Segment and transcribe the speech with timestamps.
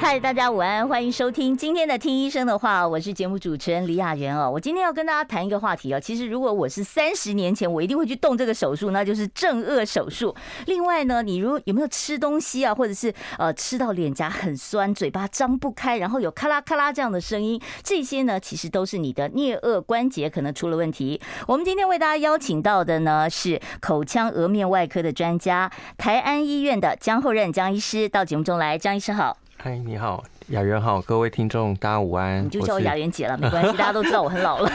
[0.00, 4.48] 嗨，大家午安，欢迎收听今天的听医生的话，我是节目主持人李雅媛哦。
[4.48, 5.98] 我今天要跟大家谈一个话题哦。
[5.98, 10.34] 其实如果我是三十年前，我一定会去动这个手术，那就是正颚手术。
[10.66, 21.20] 另外呢，你如有没有吃东西啊，或者是呃吃到脸颊很酸，嘴巴张不开，然后有咔啦咔啦这样的声音，这些呢其实都是你的颞颚关节可能出了问题。
[21.48, 29.36] 我们今天为大家邀请到的呢是口腔颌面外科的专家，台安医院的江厚任江医师到节目中来，江医师好。
[29.60, 32.44] 嗨，你好，雅媛好，各位听众，大家午安。
[32.44, 34.70] 你就叫我雅媛姐了，没关系， 大家都知道我很老了。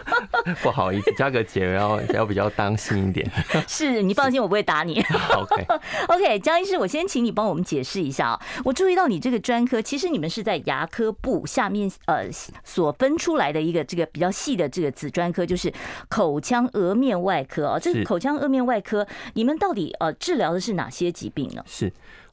[0.62, 3.26] 不好意思，加个姐要要比较当心一点。
[3.66, 5.02] 是你放心，我不会打你。
[5.34, 5.66] OK
[6.08, 8.40] OK，江医师，我先请你帮我们解释一下啊。
[8.66, 12.28] 我注意到你这个专科，其实你们是在牙科部下面呃
[12.62, 15.72] 所分出来的一个这个比较细的这个子专科，就是
[16.10, 17.78] 口腔颌面外科啊。
[17.78, 21.64] 这个口腔颌面外科，你们到底呃治疗的是哪些疾病呢？
[21.66, 21.90] 是。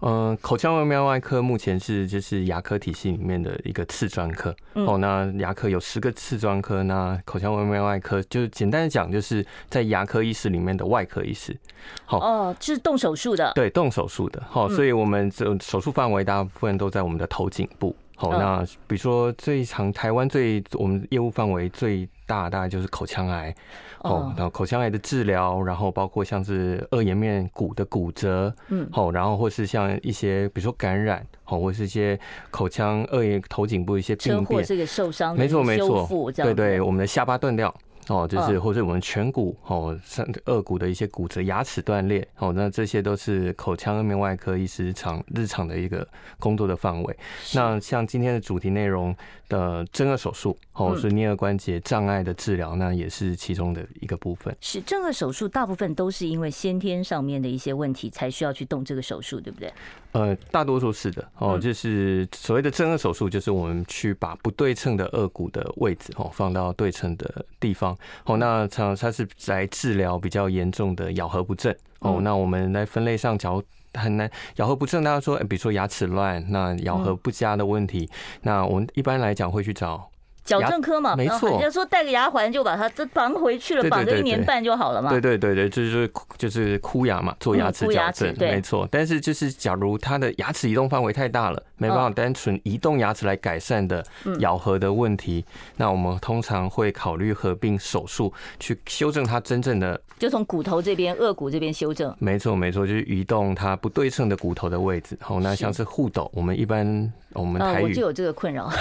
[0.07, 4.55] 嗯、呃，口腔外面外科目前是就是牙科体系里面的一个次专科。
[4.73, 11.57] 哦，那牙科有十个次专科，那口腔外面外科就是简单的讲，就是在牙科医师里面的外科医师。
[12.05, 13.51] 好哦，就是动手术的。
[13.55, 14.43] 对，动手术的。
[14.47, 17.95] 好，所以我们这手术范围大部分都在我们的头颈部。
[18.15, 23.55] 好，那比如说最长台湾最我们业务范围最大大概就是口腔癌。
[23.99, 32.19] 哦，然后口腔癌的治疗，然后包括像是顎颜面骨的骨折，嗯，哦，然后或是像一些比如说感染，哦，或是一些
[32.51, 37.73] 口腔顎颜头颈部一些病变，这个受伤，没错没错，对对，我们的下巴断掉。
[38.07, 46.07] 哦，就是或者我们颧骨哦，上颚骨的一些骨折、牙齿断裂哦，那这些都是口腔颌面外科医师常日常的一个
[46.39, 47.17] 工作的范围。
[47.55, 49.15] 那像今天的主题内容
[49.49, 54.55] 的正颌手术哦，是颞颌关节障碍的治疗，那也是其中的一个部分。
[54.61, 59.71] 是正颌手术大部分都是因为先天上面的一些问题才需要去动这个手术，对不对？
[60.11, 67.97] 呃，大多数是的哦，就是所谓的正颌手术，就是我们去把不对称的颚骨的位置哦放到对称的地方。
[68.23, 71.75] 哦，那常它是来治疗比较严重的咬合不正。
[71.99, 73.61] 哦，那我们来分类上，假如
[73.95, 78.09] 很难咬合不正，大家说，比如说牙齿乱，那咬合不佳的问题，
[78.41, 80.09] 那我们一般来讲会去找。
[80.45, 85.09] 矫正科嘛，没错，人家说戴个牙环就把它这绑回去了，绑个一年半就好了嘛。
[85.09, 88.87] 对对对对，就是就是箍牙嘛，做牙齿矫正，没错。
[88.91, 94.05] 但是就是假如他的牙齿移动范围太大了，没办法单纯移动牙齿来改善的
[94.39, 95.43] 咬合的问题，
[95.75, 102.15] 那我们通常会考虑合并手术去修正它真正的，就从骨头这边、颚骨这边修正。
[102.19, 105.17] 没错没错，就是移动它不对称的骨头的位置。
[105.19, 107.11] 好，那像是护斗，我们一般。
[107.33, 108.71] 我们台语我就有这个困扰，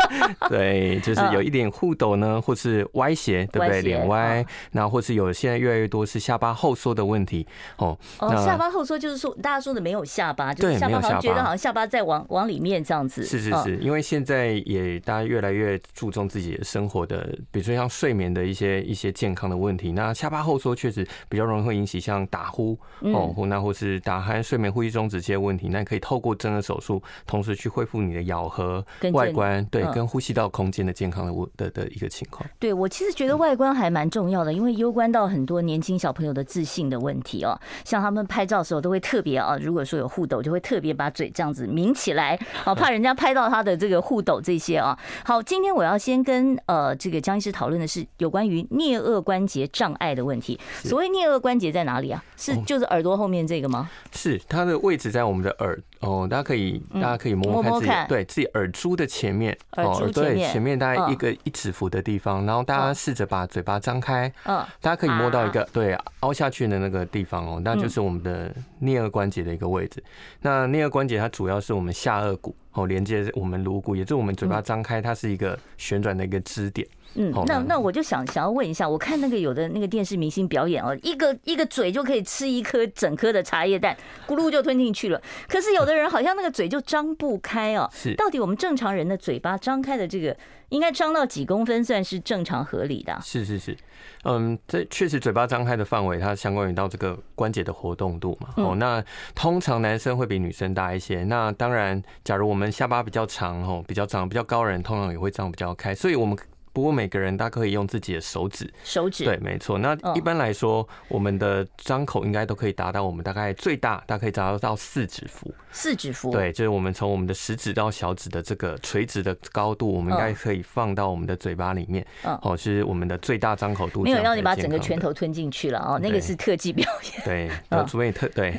[0.50, 3.80] 对，就是有一点互抖呢，或是歪斜，对不对？
[3.80, 7.46] 脸歪，那或是有现在越来越多是下巴后缩的问题
[7.78, 7.98] 哦。
[8.18, 13.24] 哦，下巴后缩就是说大家说的没有下巴，就是下巴好像觉得好像下巴在往往里面这样子。
[13.24, 28.02] 是是是，因为现在也大家越来越注重自己的生活的，比如说像睡眠的一些一些健康的问题，那下巴后缩确实比较容易会引起像打呼哦，或那或是打鼾、睡眠呼吸中止这些问题，那可以透过真的手术，同时去恢复。
[28.02, 32.48] 你的咬合外观，对，跟呼吸道空间的健康的的的一个情况。
[32.60, 37.58] 对，我其实觉得外观还蛮重要的，因为攸关到很多年轻小朋友的自信的问题哦。
[37.84, 44.96] 像他们拍照的时候都会特别啊，如果说有护斗，就会特别把嘴这样子抿起来啊， 怕人家拍到他的这个护斗这些啊。
[45.24, 50.60] 好，今天我要先跟呃这个江医师讨论的是有关于颞颌关节障碍的问题。
[50.84, 52.22] 所谓颞颌关节在哪里啊？
[52.36, 53.90] 是就是耳朵后面这个吗？
[54.12, 58.06] 是，它的位置在我们的耳哦，大家可以大家可以摸摸看。
[58.06, 70.02] 对自己耳珠的前面，哦，耳朵前面大概一个一指幅的地方，然后大家试着把嘴巴张开，嗯，大家可以摸到一个对凹下去的那个地方哦，那就是我们的颞颌关节的一个位置。
[70.40, 76.86] 那颞颌关节它主要是我们下颚骨哦，连接我们颅骨，也就是我们嘴巴张开，它是一个旋转的一个支点。
[77.14, 83.94] 嗯，那那我就想想要问一下，我看那个有的那个电视明星表演哦，一个一个嘴就可以吃一颗整颗的茶叶蛋，
[84.26, 85.20] 咕噜就吞进去了。
[85.46, 87.86] 可是有的人好像那个嘴就张不开哦。
[87.92, 90.34] 是，到底我们正常人的嘴巴张开的这个
[90.72, 93.16] 应该张到几公分算是正常合理的？
[93.22, 93.76] 是是是，
[94.24, 98.48] 嗯，这确实嘴巴张开的范围，它相关于到这个关节的活动度嘛。
[98.56, 99.04] 哦，那
[99.34, 101.24] 通常男生会比女生大一些。
[101.24, 105.94] 那当然，假如我们下巴比较长哦，比较长比较高的人，通常也会张比较开。
[105.94, 106.36] 所以我们。
[106.72, 109.78] 不过每个人大家可以用自己的手指，手指对，没错。
[109.78, 115.52] 那一般来说，我们的张口应该都可以达到我们大概最大，大概可以达到到四指幅。
[115.70, 122.06] 四指幅，对，就是我们从我们的食指到小指的这个垂直的高度，我们应该可以放到我们的嘴巴里面。
[122.24, 124.02] 嗯，哦，是我们的最大张口度。
[124.02, 127.22] 没有让你把整个拳头吞进去了哦，那个是特技表演。
[127.24, 127.50] 对，
[127.86, 128.54] 除非你特对，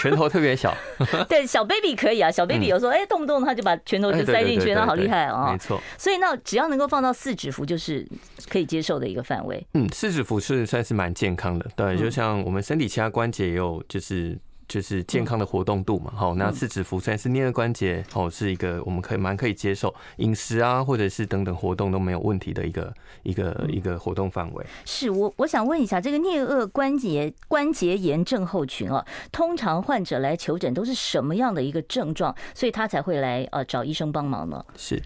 [0.00, 0.74] 拳头特别小。
[1.28, 5.50] 对，小 baby 可以啊，小 baby 有时候哎动不动他就把拳头就塞进去，那好厉害哦。
[5.52, 5.78] 没错。
[5.98, 8.06] 所以那只要能够放到四指幅，就是
[8.50, 9.64] 可以接受的一个范围。
[9.74, 11.70] 嗯，四指幅是算是蛮健康的。
[11.76, 14.36] 对，就像我们身体其他关节也有，就是。
[14.68, 22.92] 就是健康的活动度嘛，好，那四指幅虽然是颞颌关节，哦，是一个我们可以蛮可以接受饮食啊，或者是等等活动都没有问题的一个
[23.22, 24.66] 一个一个活动范围。
[24.84, 29.02] 是我我想问一下，这个颞颌关节关节炎症候群啊，
[29.32, 34.62] 通常患者来求诊都是什么样的一个症状，所以他才会来呃找医生帮忙呢？
[34.76, 35.02] 是。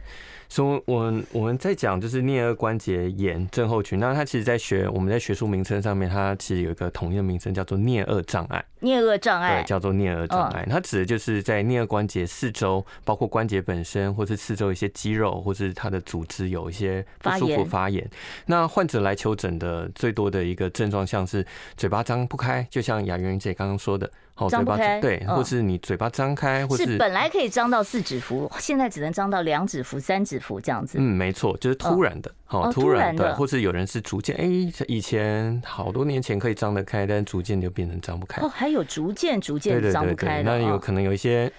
[0.53, 8.63] 所以，我们我们在讲就是颞颌关节炎症候群，那它其实，在学我们在学术名称上面，它其实有一个统一的名称，叫做颞颌障碍。
[8.83, 10.67] 颞颌障碍，对，叫做颞颌障碍。
[10.69, 18.07] 它指的就是在颞颌关节四周，包括关节本身，或是四周一些肌肉，或是它的组织有一些不舒服发炎。
[18.45, 21.47] 那患者来求诊的最多的一个症状，像是
[21.79, 24.11] 嘴巴张不开，就像雅媛姐刚刚说的。
[24.49, 30.99] 张不开，对，或是你嘴巴张开，或是本来可以张到四指幅，现在只能张到两指幅、三指幅这样子。
[30.99, 32.31] 嗯，没错，就是突然的。
[32.61, 34.45] 哦，突然的，或是有人是逐渐，哎，
[34.89, 38.43] 以前好多年前可以张得开，但逐渐就变成张不开。
[38.43, 41.51] 哦，还有逐渐逐渐张不开的，那有可能有一些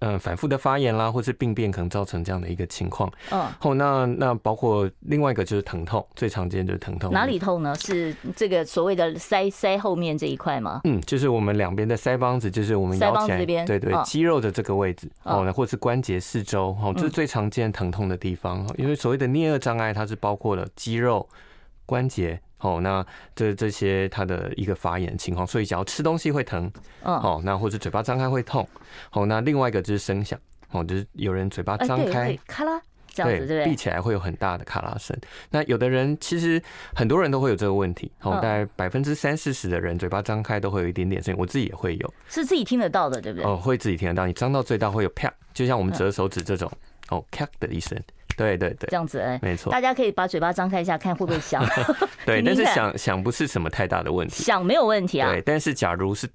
[0.00, 3.10] 嗯 反复的发炎啦，或是病变，可能造成这样的一个情况。
[3.30, 7.12] 嗯，哦，那那包括另外一个就是疼痛，最常见就是疼痛。
[7.12, 7.74] 哪里痛呢？
[7.76, 10.80] 是这个所谓的腮腮后面这一块吗？
[10.84, 18.66] 嗯，就是我们两边的腮帮子，就是我们腮帮子这边，对对，肌肉的这个位置哦，或是关节四周，哦，这是最常见疼痛的地方。
[18.76, 21.28] 因为所谓的颞顎障碍，它是包括了肌肉。
[21.86, 23.02] 关节哦，那
[23.34, 26.70] 这这些它的一个发炎情况，所以只要吃东西会疼，
[27.02, 28.68] 哦，那或者嘴巴张开会痛，
[29.12, 30.38] 哦，那另外一个就是声响，
[30.70, 35.18] 哦，就是有人嘴巴张开，咔啦这样子，对，闭起来会有很大的咔啦声。
[35.48, 36.62] 那有的人其实
[36.94, 43.50] 很多人都会有这个问题，哦，大概百分之三四十的人嘴巴张开都会有一点点声音，我自己也会有，是自己听得到的，对不对？
[43.50, 46.70] 哦，会自己听得到，你张到最大会有啪，就像我们折手指这种，
[47.08, 47.98] 哦，咔的一声。
[48.38, 51.62] 对对对，这样子哎，没错，大家可以把嘴巴张开一下，看会不会响。
[52.24, 55.30] 对， 但是想想不是什么太大的问题，响没有问题啊。
[55.30, 56.28] 对，但是假如是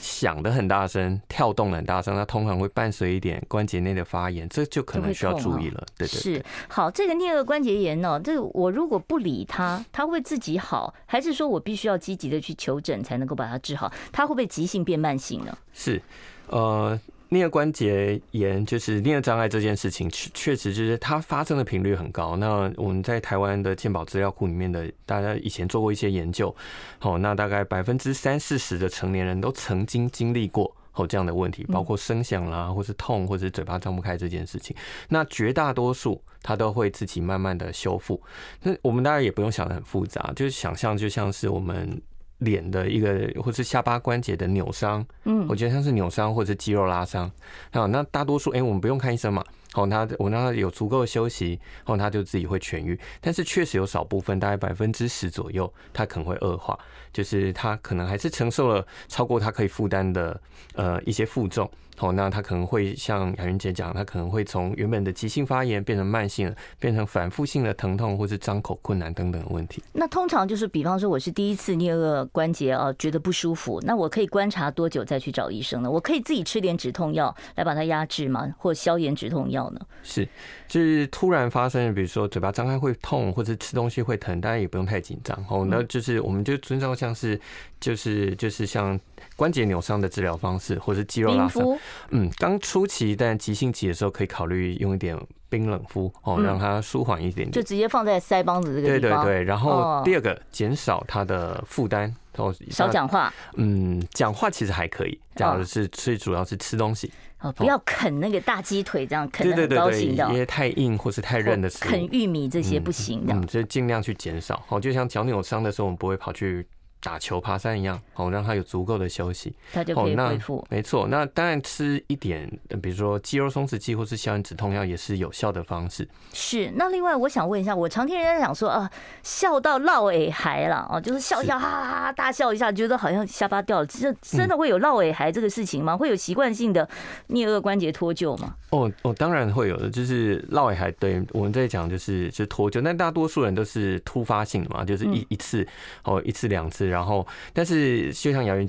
[0.00, 5.84] 响的很大声，跳动的很大声，它通常会伴随一点关节内的发炎，这就可能需要注意了。
[5.96, 13.90] 对对，是好，这个颞颌关节炎呢，这个我如果不理它，它会自己好，还是说我必须要积极的去求诊才能够把它治好？
[14.12, 15.56] 它会不会急性变慢性呢？
[15.72, 16.00] 是，
[16.48, 17.00] 呃。
[17.30, 22.36] 颞顎关节炎就是颞顎障碍这件事情，确确实就是它发生的频率很高。
[22.36, 26.52] 那我们在台湾的健保资料库里面的，大家以前做过一些研究，
[26.98, 34.74] 好，那大概百分之三四十的成年人都曾经经历过哦这样的问题，包括声响啦，或是痛，或是嘴巴张不开这件事情。
[35.08, 38.20] 那绝大多数它都会自己慢慢的修复。
[38.62, 42.02] 那我们大家也不用想的很复杂，就是想象就像是我们。
[42.40, 47.30] 脸的一个，或是下巴关节的扭伤，嗯，我觉得像是扭伤或者肌肉拉伤，
[47.72, 52.98] 好，那大多数，哎，我们不用看医生嘛，好，他我让他有足够的休息，后他就自己会痊愈。
[53.20, 56.78] 但是确实有少部分，大概百分之十左右，他可能会恶化，
[57.12, 60.40] 就是他可能还是承受了超过他可以负担的
[60.74, 61.70] 呃一些负重。
[62.00, 69.82] 哦，那他可能会像雅云姐讲，他可能会从原本的急性发炎变成慢性，变成反复性的疼痛或是张口困难等等问题。
[69.92, 75.90] 那通常就是，比方说我是第一次捏个关节啊觉得不舒服，那我可以观察多久再去找医生呢？
[75.90, 78.52] 我可以自己吃点止痛药来把它压制吗？
[78.56, 79.80] 或消炎止痛药呢？
[80.02, 80.26] 是，
[80.66, 85.66] 就是突然发生，比如说嘴巴张开会痛，或者吃东西会疼，大家也不用太紧张哦。
[85.68, 87.38] 那就是我们就遵照像是
[87.80, 89.00] 就是就是像。
[89.36, 91.64] 关节扭伤的治疗方式，或是肌肉拉伤，
[92.10, 95.18] 嗯，刚初期但急性期的时候，可以考虑用一点
[95.48, 99.24] 冰冷敷哦，让它舒缓一点点，就直接放在腮帮子这个地方。
[99.24, 103.32] 对对对，然后第二个，减少它的负担哦，少讲话。
[103.54, 107.10] 嗯，讲话其实还可以，讲的是最主要是吃东西
[107.40, 114.62] 哦，不要啃那个大鸡腿这样啃的很高兴的，因为太硬或是太韧的啃玉米这些不行的，嗯，就尽量去减少。
[114.68, 116.66] 哦，就像脚扭伤的时候，我们不会跑去。
[117.02, 120.64] 打球、爬山一样，哦，让他有足够的休息，他就可以恢复。
[120.68, 122.46] 没错，那当然吃一点，
[122.82, 126.06] 比如说肌肉松弛剂或是消炎止痛药也是有效的方式。
[126.32, 126.70] 是。
[126.76, 128.90] 那另外，我想问一下，我常听人家讲说啊，
[129.22, 135.96] 笑到落尾孩了哦，就是笑笑哈哈哈大笑一下，觉得好像下巴掉了，这真的会有落尾孩这个事情吗？
[135.96, 136.86] 会有习惯性的
[137.28, 138.56] 颞颌关节脱臼吗？
[138.70, 140.90] 哦哦，当然会有的，就是落尾孩。
[140.92, 145.66] 对，我们在讲就是就是脱臼，但大多数人都是突发性的嘛，就是一一次
[146.04, 146.89] 哦，一次两次。
[146.90, 148.66] 然后，但是就像姚元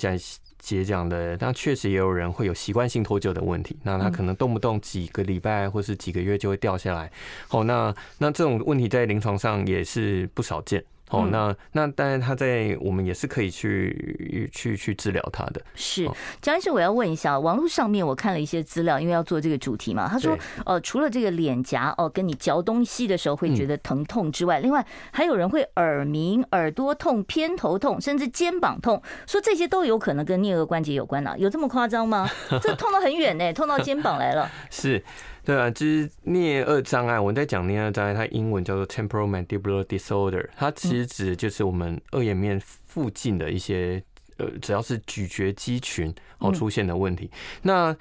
[0.59, 3.75] 姐讲的，那确实也有人会有习惯性脱臼的问题。
[3.83, 7.11] 那他可能动不动几个礼拜或是几个月就会掉下来。
[7.47, 10.83] 好，那那这种问题在临床上也是不少见。
[11.11, 15.61] 哦，那那当然，他在我们也是可以去去去治疗他的。
[15.75, 16.09] 是，
[16.41, 20.07] 江医师，我要问一下，网络上面我看了一些资料，因为要做这个主题嘛。
[20.07, 31.35] 他说，呃，除了这个脸颊哦，跟你嚼东西的时候会觉得疼痛之外，另外还有人会耳鸣、耳朵痛、偏头痛，甚至肩膀痛，说这些都有可能跟颞颌关节有关呢？
[31.37, 32.29] 有这么夸张吗？
[32.61, 34.49] 这痛到很远呢，痛到肩膀来了。
[34.71, 35.03] 是。
[35.43, 37.19] 对啊，就是颞二障碍。
[37.19, 40.47] 我们在讲颞二障碍，它英文叫做 temporal mandibular disorder。
[40.55, 44.03] 它其实指的就是我们二眼面附近的一些
[44.37, 47.29] 呃，只要是咀嚼肌群哦出现的问题。
[47.63, 47.95] 那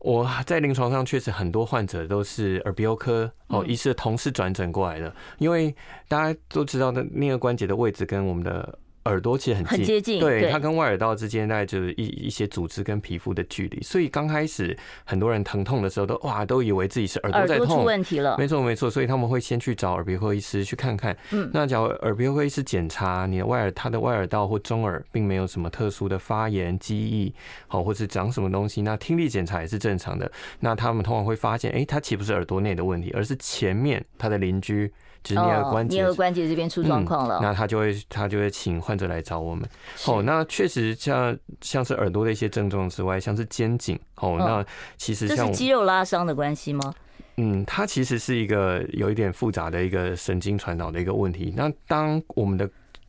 [0.00, 5.74] 我在临床上确实很多患者都是耳鼻喉科哦医师同事转诊过来的，因为
[6.08, 8.78] 大家都知道，的颞顎关节的位置跟我们的。
[9.06, 21.16] 耳朵其实很近，很接近，对，它跟外耳道之间大概就是一一些组织跟皮肤的距离，所以刚开始很多人疼痛的时候都哇都以为自己是耳朵在痛，出问题了，没错没错，所以他们会先去找耳鼻喉医师去看看。
[21.30, 27.32] 嗯，那假如耳鼻喉医师检查你的外耳，他的外耳道或中耳并没有什么特殊的发炎、积液，
[27.68, 30.30] 好，或是长什么东西，那听力检查也是正常的。
[30.60, 34.92] 那他们通常会发现，哎，他其实不是耳朵内的问题，而是前面他的邻居。
[35.34, 39.68] 就是颞顎关节，颞顎关节这边出状况了，那他就会他就会请患者来找我们。
[40.06, 44.64] 哦，那确实像像是耳朵的一些症状之外，像是肩颈，哦，那
[44.96, 46.94] 其实像这是肌肉拉伤的关系吗？
[47.38, 51.52] 嗯，它其实是一个有一点复杂的一个神经传导的一个问题。
[51.56, 52.66] 那当我们的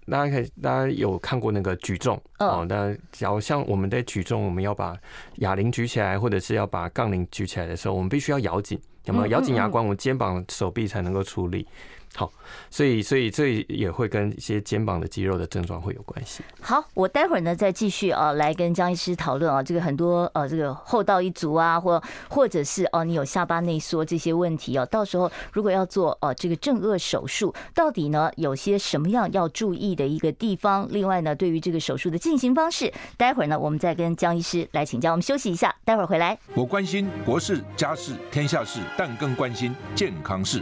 [0.09, 4.97] 大家可以大家有看过那个举重哦，那假如像我们在举重，我们要把
[5.35, 11.65] 哑铃举起来，或者是要把杠铃举起来的时候，我们必须要咬紧，有没有咬紧牙关，我们肩膀、手臂才能够出力。
[12.15, 12.31] 好，
[12.71, 16.43] 所以所以这也会跟一些肩膀的肌肉的症状会有关系。
[16.61, 30.87] 好，我待会儿呢再继续啊，来跟江医师讨论啊，这个很多呃，这个后道一族啊，或或者是哦，你有下巴内缩这些问题哦，到时候如果要做呃这个正颚手术，到底呢有些什么样要注意的一个地方？
[30.89, 35.11] 另外呢，对于这个手术的进行方式，待会儿呢我们再跟江医师来请教。
[35.11, 36.37] 我们休息一下，待会儿回来。
[36.55, 40.61] 我关心国事、家事、天下事，但更关心健康事。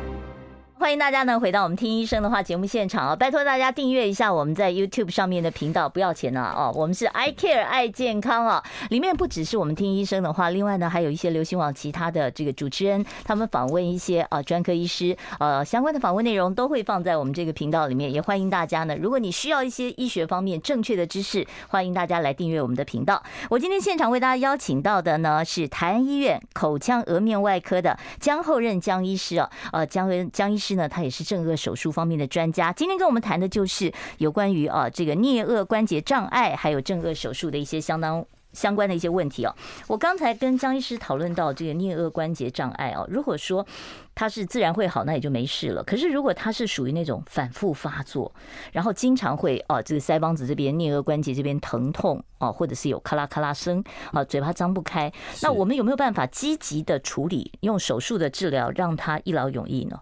[0.81, 3.15] 欢迎大家呢回到我们听医生的话节目现场啊！
[3.15, 6.55] 拜托大家订阅一下我们在 YouTube 上面的频道，不要钱啊！
[6.57, 23.21] 哦，我们是 I Care 爱健康啊，里面不只是我们听医生的话，另外呢还有一些流行网其他的这个主持人，他们访问一些啊专科医师，呃相关的访问内容都会放在我们这个频道里面，也欢迎大家呢，如果你需要一些医学方面正确的知识，欢迎大家来订阅我们的频道。
[23.51, 30.70] 我今天现场为大家邀请到的呢是台安医院口腔颌面外科的江厚任江医师啊，呃江江医师。
[30.75, 32.71] 呢，他也是正颚手术方面的专家。
[32.73, 39.55] 今天跟我们谈的就是有关于啊这个颞颌关节障碍，还有正颚手术的一些相当相关的一些问题哦。
[39.87, 43.65] 我刚才跟张医师讨论到这个颞颌关节障碍哦，如果说
[44.13, 45.81] 它是自然会好，那也就没事了。
[45.83, 48.31] 可是如果它是属于那种反复发作，
[48.73, 55.11] 然后经常会啊这个腮帮子这边颞颌关节这边疼痛啊，或者是有咔啦咔啦声啊，嘴巴张不开，
[55.41, 59.97] 那我们有没有办法积极的处理，用手术的治疗让它一劳永逸呢？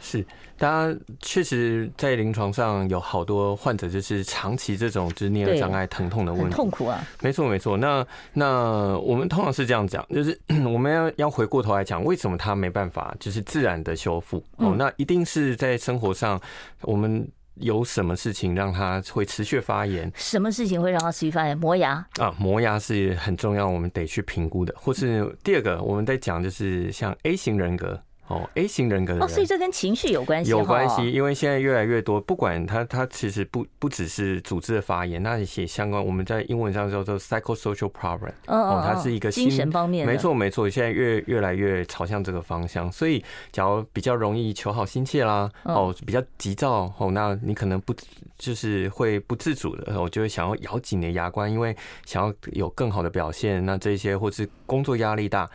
[0.00, 0.24] 是，
[0.56, 7.04] 大家确实在临床上有好多患者，就是长期这种就是颞顎障碍疼痛的问题，痛苦啊。
[7.20, 7.76] 没错，没错。
[7.76, 14.42] 那那我们通常是这样讲，就是 我们要要回过头来讲，为什么他没办法就是自然的修复？
[14.56, 16.40] 哦，那一定是在生活上
[16.82, 20.10] 我们有什么事情让他会持续发炎？
[20.14, 21.58] 什么事情会让他持续发炎？
[21.58, 24.74] 磨牙啊，磨牙是很重要，我们得去评估的。
[24.76, 28.00] 或是第二个，我们在讲就是像 A 型人格。
[28.28, 29.26] 哦，A 型人格的人。
[29.26, 47.94] 哦，所以这跟情绪有关系，有关系，因为现在越来越多，不管他他其实不不只是组织的发言，那些相关我们在英文上叫做 psychosocial problem，哦，它是一个精神方面，没错没错，现在越越来越朝向这个方向，所以假如比较容易求好心切啦，哦，比较急躁哦，那你可能不
[48.36, 55.48] 就是会不自主的，我就会想要咬紧你的牙关，因为想要有更好的表现，那这些或是工作压力大。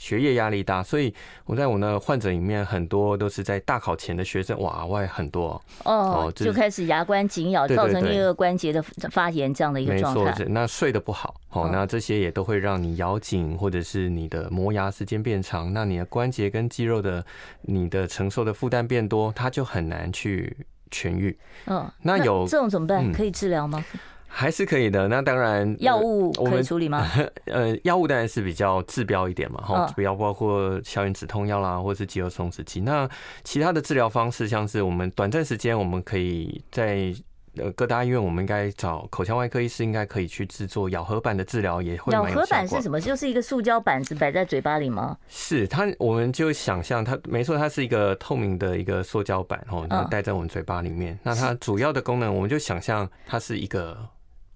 [0.00, 1.12] 学业压力大，所以
[1.44, 10.24] 我在我那患者里面很多都是在大考前的学生，哇，外很多哦，就开始牙关紧咬，造成颞顎关节的发炎这样的一个状态。
[10.24, 17.22] 没错，那睡得不好，哦，那这些也都会让你咬紧，或者是你的磨牙时间变长，那你的关节跟肌肉的
[17.60, 20.56] 你的承受的负担变多，它就很难去
[20.90, 21.38] 痊愈。
[21.66, 23.12] 嗯，那有这种怎么办？
[23.12, 23.84] 可以治疗吗？
[24.32, 27.04] 还是可以的，那当然药物可以处理吗？
[27.46, 32.80] 呃，药物当然是比较治标一点嘛，哈，主要包括消炎止痛药啦，或是肌肉松弛剂。
[32.80, 33.08] 那
[33.42, 37.12] 其他的治疗方式，像是我们短暂时间，我们可以在
[37.56, 42.12] 呃各大医院，我们应该找口腔外科医师，应该可以去制作咬合板的治疗，也会。
[42.12, 43.00] 咬合板是什么？
[43.00, 45.18] 就是一个塑胶板子摆在嘴巴里吗？
[45.28, 51.18] 是它，我们就想象它，没错，它是一个透明的一个塑胶板，哦，戴在我们嘴巴里面。
[51.24, 53.98] 那它主要的功能，我们就想象它是一个。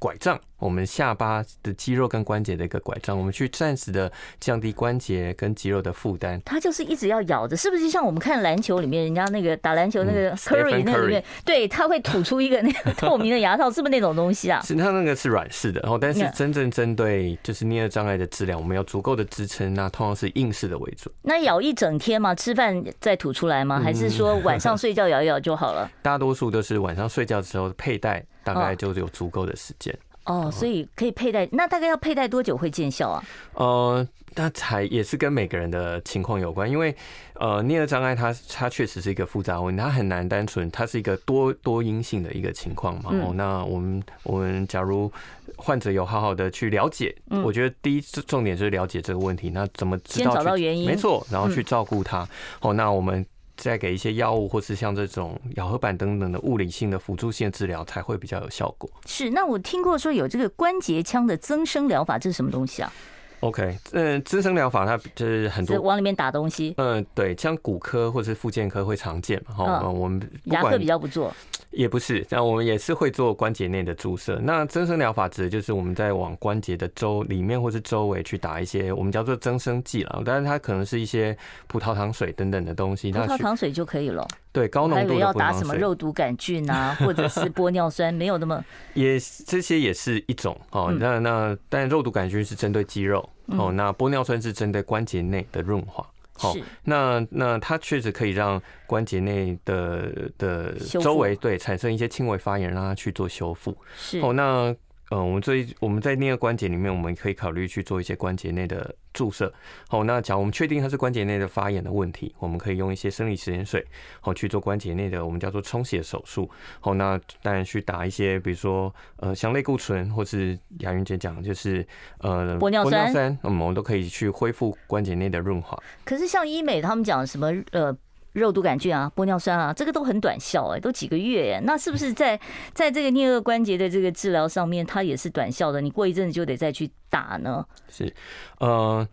[0.04, 6.38] 拐杖，我们下巴的肌肉跟关节的一个拐杖，我们去暂时的降低关节跟肌肉的负担。
[6.44, 14.60] 它就是一直要咬着，是不是像我们看篮球里面人家那个打篮球那个 Curry 那里面，对，它会吐出一个那个透明的牙套，是不是那种东西啊？
[14.68, 21.10] 是，它那个是软式的，然后但是真正针对就是颞顎障碍的治疗，我们要足够的支撑，那通常是硬式的为主。
[21.22, 22.34] 那咬一整天吗？
[22.34, 23.80] 吃饭再吐出来吗？
[23.82, 25.90] 还是说晚上睡觉咬一咬就好了？
[26.02, 28.22] 大多数都是晚上睡觉的时候佩戴。
[28.44, 29.96] 大概就有足够的时间
[30.26, 31.48] 哦，所以可以佩戴。
[31.52, 33.22] 那大概要佩戴多久会见效啊？
[33.52, 36.96] 呃，那才也是跟每个人的情况有关，因为
[37.34, 43.10] 呃，颞顎障碍它它确实是一个复杂问题，它很难单纯，它是一个多多因性的一个情况嘛。
[43.12, 45.12] 哦，那我们我们假如
[45.56, 50.86] 患者有好好的去了解，我觉得第一重点就是了解这个问题，那怎么知道先找到原因？
[50.86, 52.26] 没错，然后去照顾他。
[52.60, 53.24] 哦，那我们。
[53.56, 58.90] 再给一些药物，或是像这种咬合板等等的物理性的辅助性治疗，才会比较有效果。
[59.06, 62.92] 是，那我听过说有这个关节腔的增生疗法，这是什么东西啊
[63.40, 66.74] ？OK，嗯，增生疗法它就是很多往里面打东西。
[66.78, 69.54] 嗯，对，像骨科或是附件科会常见嘛。
[69.54, 71.30] 哈，我们牙科比较不做，
[71.76, 74.40] 也不是，那我们也是会做关节内的注射。
[74.42, 83.12] 那增生疗法指的就是我们在往关节的周里面或是周围去打一些我们叫做增生剂了，但是它可能是一些葡萄糖水等等的东西。
[83.12, 84.26] 葡萄糖水就可以了。
[84.52, 90.94] 对，高浓度的要打什么肉毒杆菌啊，或者是玻尿酸，没有那么 也这些也是一种哦。
[90.98, 96.06] 那那但肉毒杆菌是针对肌肉哦，那玻尿酸是针对关节内的润滑。
[96.44, 96.54] 好，
[96.84, 103.76] 那那它确实可以让关节内的的周围对产生一些轻微发炎，让它去做修复。
[103.96, 104.74] 是哦，那。
[105.14, 109.52] 嗯，我们最我们在那个关节里面，我们可以考虑去做一些关节内的注射。
[109.86, 113.86] 好，那假如我们确定它是关节内的发炎的问题，我们可以用一些生理食盐水，
[114.20, 116.50] 好去做关节内的我们叫做冲洗手术。
[116.80, 121.86] 好，那当然去打一些，比如说呃，像类固醇，或是雅云姐讲就是
[122.18, 125.80] 呃玻尿酸，我们都可以去恢复关节内的润滑。
[126.04, 127.96] 可是像医美他们讲什么呃？
[128.34, 132.38] 肉毒杆菌啊，玻尿酸啊，这个都很短效哎、欸，都几个月哎、欸，那是不是在
[132.72, 135.80] 在这个颞颌关节的这个治疗上面，它也是短效的？
[135.80, 137.64] 你过一阵子就得再去打呢？
[137.88, 138.12] 是，
[138.58, 139.06] 呃，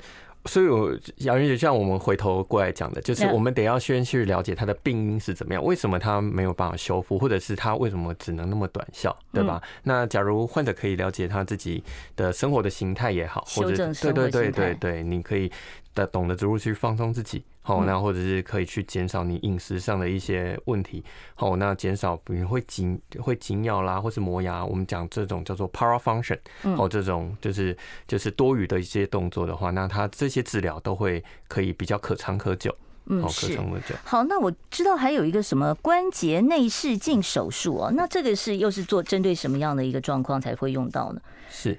[0.46, 9.62] 所以我杨云就像我们回头过来讲的，就是我们得要先去了解它的病因是怎么样，为什么它没有办法修复，或者是它为什么只能那么短效，对吧？
[9.64, 11.84] 嗯、那假如患者可以了解他自己
[12.16, 15.52] 的生活的形态也好，或者对对对对对，你可以
[15.96, 17.44] 的懂得如何去放松自己。
[17.64, 21.04] 好，那或者是可以去减少你饮食上的一些问题。
[21.36, 24.66] 好，那减少比如会紧会紧咬啦，或是磨牙。
[24.66, 26.40] 我们讲这种叫做 parafunction，
[26.76, 27.78] 哦，这种就是
[28.08, 32.76] 就是多余的一些动作的话，那它这些治疗都会可以比较可长可久。
[33.06, 33.96] 嗯，可长可久。
[34.04, 41.22] 好，那我知道还有一个什么关节内视镜手术哦，那这个是又是做针对什么样的一个状况才会用到呢？
[41.48, 41.78] 是。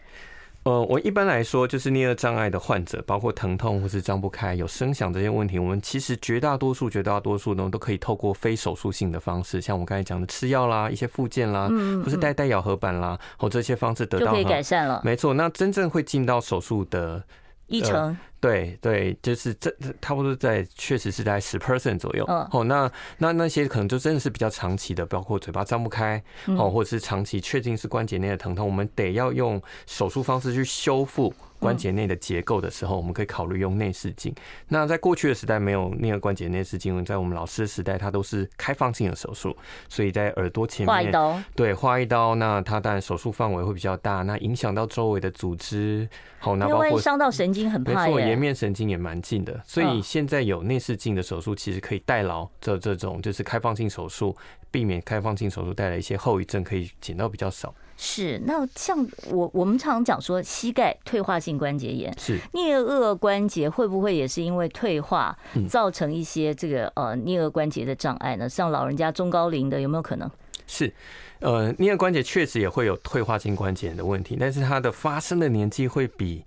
[0.64, 15.02] 呃，我一般来说，就是颞颌障碍的患者，包括疼痛或是张不开、有声响这些问题，我们其实绝大多数、绝大多数呢，都可以透过非手术性的方式，像我刚才讲的吃药啦、一些附件啦，嗯或是戴戴咬合板啦，或这些方式得到就可以改善了。
[15.04, 17.22] 没错，那真正会进到手术的。
[17.68, 22.24] 一成对对，就是这差不多在确实是在十 percent 左右。
[22.26, 26.20] 哦，那那那些可能就真的是比较长期的，包括嘴巴张不开，
[26.58, 31.32] 哦，或者是长期确定是关节内的疼痛，我们得要用手术方式去修复。
[31.62, 34.34] 关节内的结构的时候，我们可以考虑用内视镜。
[34.66, 39.56] 那在过去的时代，没有那个关节内视镜，在我们老师的时代，它都是开放性的手术，
[39.88, 46.08] 所以在耳朵前面划一刀，对，划一刀，那它当然手术范围会比较大，那影响到周围的组织，
[46.40, 54.34] 好，那包括伤到神经很怕，没错，颜面神经也蛮近的，所以现在有内视镜的手术，其实可以代劳这这种就是开放性手术，
[54.70, 57.74] 避免开放性手术带来一些后遗症，可以减到比较少。
[57.96, 65.36] 是，那像我我们常讲说膝盖退化性关节炎，是颞颌关节会不会也是因为退化
[65.68, 68.48] 造成一些这个呃颞颌关节的障碍呢？
[68.48, 70.28] 像老人家中高龄的有没有可能？
[70.66, 70.92] 是，
[71.40, 76.42] 呃，颞颌关节确实也会有退化性关节炎的问题，但是它的发生的年纪会比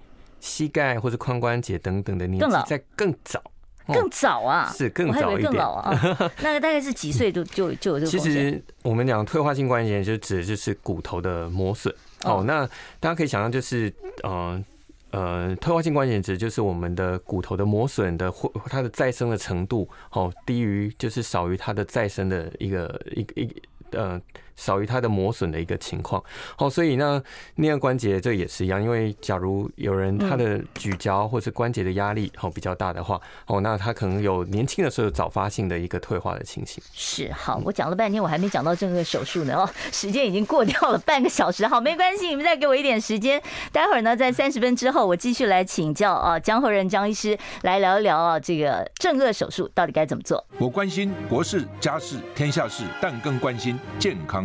[0.45, 3.41] 膝盖或者髋关节等等的年纪在更早。
[3.87, 5.53] 更早啊，是更早一点。
[5.61, 5.91] 啊，
[6.41, 8.11] 那个大概是几岁就就就有这个？
[8.11, 11.93] 其实我们讲退化性关节炎，就指的就是骨头的磨损。
[12.23, 12.65] 哦，那
[12.99, 14.63] 大家可以想象，就是呃
[15.11, 24.19] 呃，退化性关节炎指就是我们的骨头的磨损的或它的再生的程度，哦，低于就是少于它的再生的一个一个一呃。
[24.55, 26.23] 少于它的磨损的一个情况，
[26.57, 27.19] 哦，所以那，
[27.57, 36.81] 颞顎关节这也是一样，因为假如有人他的咀嚼或是关节的压力哦比较大的话，哦，那他可能有年轻的时候早发性的一个退化的情形。
[36.93, 43.41] 是，好，我讲了半天，我还没讲到正顎手术呢，哦，时间已经过掉了半个小时，好， 没关系，你们再给我一点时间，
[43.71, 50.45] 待会儿呢，在三十分之后，我继续来请教啊，江厚任江医师来聊一聊啊，这个正颚手术到底该怎么做？
[50.57, 54.44] 我关心国事、家事、天下事，但更关心健康。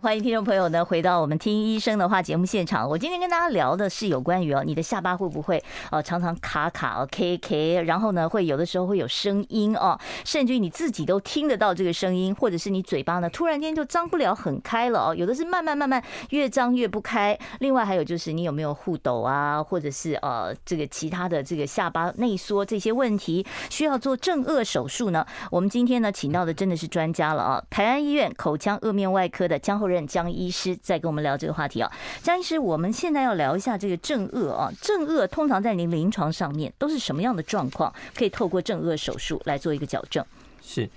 [0.00, 2.88] 欢迎听众朋友呢，回到我们听医生的话节目现场。
[2.88, 17.36] 我今天跟大家聊的是有关于哦，你的下巴会不会哦常常卡卡哦 K K，然后呢会有的时候会有声音哦，甚至于你自己都听得到这个声音，或者是你嘴巴呢突然间就张不了很开了哦，有的是慢慢慢慢越张越不开。
[17.58, 25.26] 另外还有就是你有没有戽斗啊，或者是呃这个其他的这个下巴内缩这些问题，需要做正颚手术呢？
[25.50, 31.90] 我们今天呢请到的真的是专家了啊，台安医院口腔颌面外科的江厚任江医师在跟我们聊这个话题啊，
[32.22, 37.92] 江医师，我们现在要聊一下这个正颚啊，正颚通常在您临床上面都是什么样的状况？
[38.14, 40.24] 可以透过正颚手术来做一个矫正？
[40.62, 40.88] 是，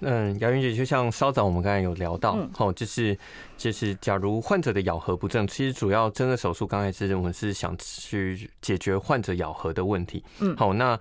[0.00, 3.16] 嗯，姚云姐，就像稍早我们刚才有聊到，哦，就是
[3.58, 10.98] 就是，假如患者的咬合不正，其实主要正顎手术刚才是我们是想去解决患者咬合的问题，嗯，好，那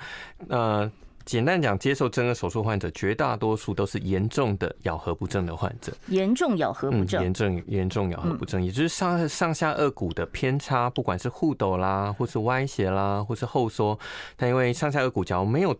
[0.50, 0.92] 呃。
[1.30, 5.94] 简单讲，接受正顎手术患者绝大多数都是严重的咬合不正的患者。
[6.08, 13.96] 严重咬合不正，严重严重咬合不正，也就是上上下颚骨的偏差，不管是戽斗啦，或是歪斜啦，或是后缩，
[14.36, 15.78] 但因为上下颚骨角没有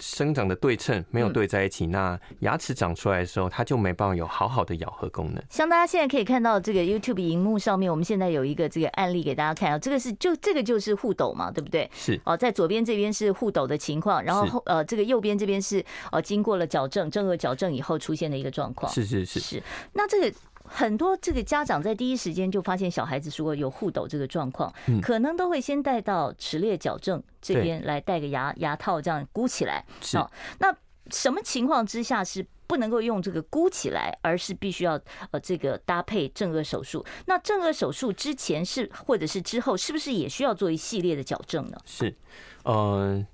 [0.00, 5.42] 生长的对称，没有对在一起，那牙齿长出来的时候，它就没办法有好好的咬合功能。
[5.48, 11.88] 像大家现在可以看到这个 YouTube 荧幕上面，我们现在有一个这个案例给大家看啊，这个是就这个就是戽斗嘛，对不对？
[11.94, 14.84] 是哦，在左边这边是戽斗的情况，然后后呃。
[14.90, 18.92] 这个右边这边是呃，经过了矫正，正颌矫正以后出现的一个状况。
[18.92, 19.62] 是是是是。
[19.92, 29.86] 那这个很多这个家长在第一时间就发现小孩子如果有戽斗这个状况，可能都会先带到齿列矫正这边来戴个牙牙套，这样箍起来。
[30.00, 30.18] 是。
[30.58, 30.74] 那
[31.12, 35.00] 什么情况之下是不能够用这个箍起来，而是必须要
[35.30, 37.06] 呃这个搭配正颚手术？
[37.26, 41.78] 那正颚手术之前是或者是之后，是不是也需要做一系列的矫正呢？
[41.84, 42.16] 是，
[42.64, 43.24] 嗯。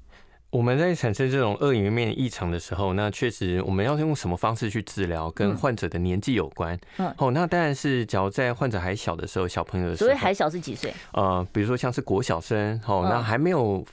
[0.57, 6.79] 我们在产生这种颌颜面异常的时候，那确实我们要用什么方式去治疗，跟患者的年纪有关。
[6.97, 10.95] 嗯，哦，那当然是，假如在患者还小的时候，小朋友的时候，所以还小是几岁？
[11.13, 13.85] 呃，比如说像是国小生，哦，那还没有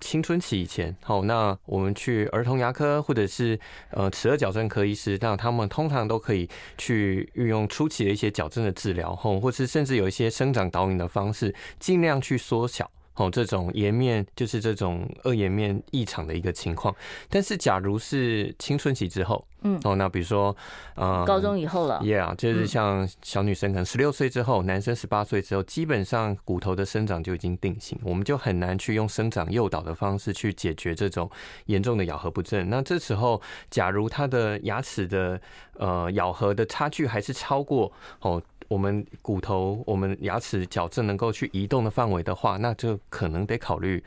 [0.00, 3.58] 青春期以前，哦，那我们去儿童牙科或者是
[3.90, 6.48] 呃齿顎矫正科医师，那他们通常都可以
[6.78, 12.88] 去运用初期的一些矫正的治疗，哦或是甚至有一些生长导引的方式，尽量去缩小。
[13.16, 16.94] 哦，这种颜面就是这种二颜面异常的一个情况。
[17.28, 20.54] 但是，假如是青春期之后，嗯，哦，那比如说，
[20.96, 31.30] 呃，高中以后了，Yeah，就是像小女生可能十六岁之后，男生十八岁之后，基本上骨头的生长就已经定型，我们就很难去用生长诱导的方式去解决这种
[31.66, 32.68] 严重的咬合不正。
[32.68, 35.40] 那这时候，假如他的牙齿的
[35.78, 38.42] 呃咬合的差距还是超过哦。
[38.68, 44.02] 我们骨头、我们牙齿矫正能够去移动的范围的话，那就可能得考虑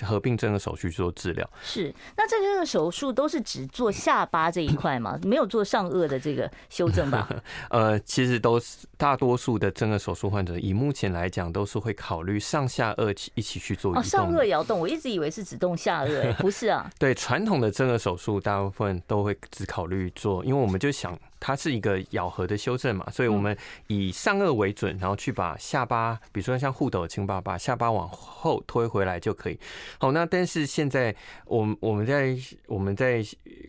[0.00, 1.48] 合并症的手术做治疗。
[1.62, 5.18] 是，那这个手术都是只做下巴这一块吗？
[5.24, 7.28] 没有做上颚的这个修正吧？
[7.68, 13.94] 呃，其实都是大多数的正颌手术患者，以目前来讲，都是会考虑上下颚一起去做。
[13.94, 16.90] 哦，上顎也要动，我一直以为是只动下颚， 不是啊？
[16.98, 21.18] 对，传统的正颌手术，大部分都会只考虑做，因为我们就想。
[21.44, 23.56] 它是一个咬合的修正嘛，所以我们
[23.88, 29.58] 以上颚为准，然后去把下巴，比如说像护斗的情况，把下巴往后推回来就可以。
[29.98, 31.12] 好，那但是现在
[31.46, 32.36] 我们我们在
[32.68, 33.20] 我们在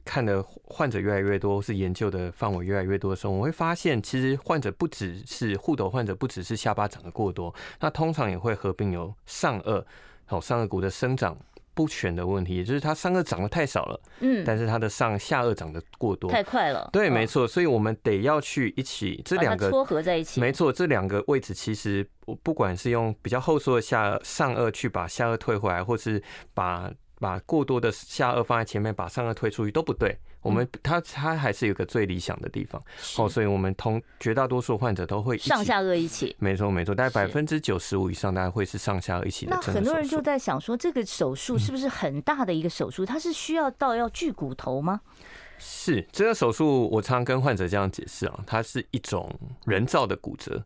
[0.06, 9.84] 看的患者越来越多，是研究的范围越来越多的时候，我们会发现，其实患者不只是护斗患者，不只是下巴长得过多，那通常也会合并有上颚，
[10.28, 11.36] 好上颚骨的生长。
[11.74, 22.08] 不全的问题，也就是它上颚长得太少了，嗯，但是它的上下颚长得过多，太快了，对，没错，所以我们得要去一起这两个撮合在一起，没错，这两个位置其实
[22.42, 26.22] 不管是用比较后缩的下上颚去把下颚退回来，或是
[26.54, 26.92] 把
[27.24, 30.20] 把过多的下颚放在前面把上颚推出去都不对。
[30.42, 32.82] 我们它它还是有个最理想的地方
[33.18, 39.56] 哦，所以我们同绝大多数患者都会上下颚一起，没错没错，大概百分之九十五以上大概会是上下颚一起的。
[39.56, 43.06] 那很多人就在想说，这个手术是不是很大的一个手术？
[43.06, 45.00] 它是需要到要锯骨头吗？
[45.58, 49.34] 是这个手术，我常常跟患者这样解释啊，它是一种
[49.66, 50.66] 人造的骨折。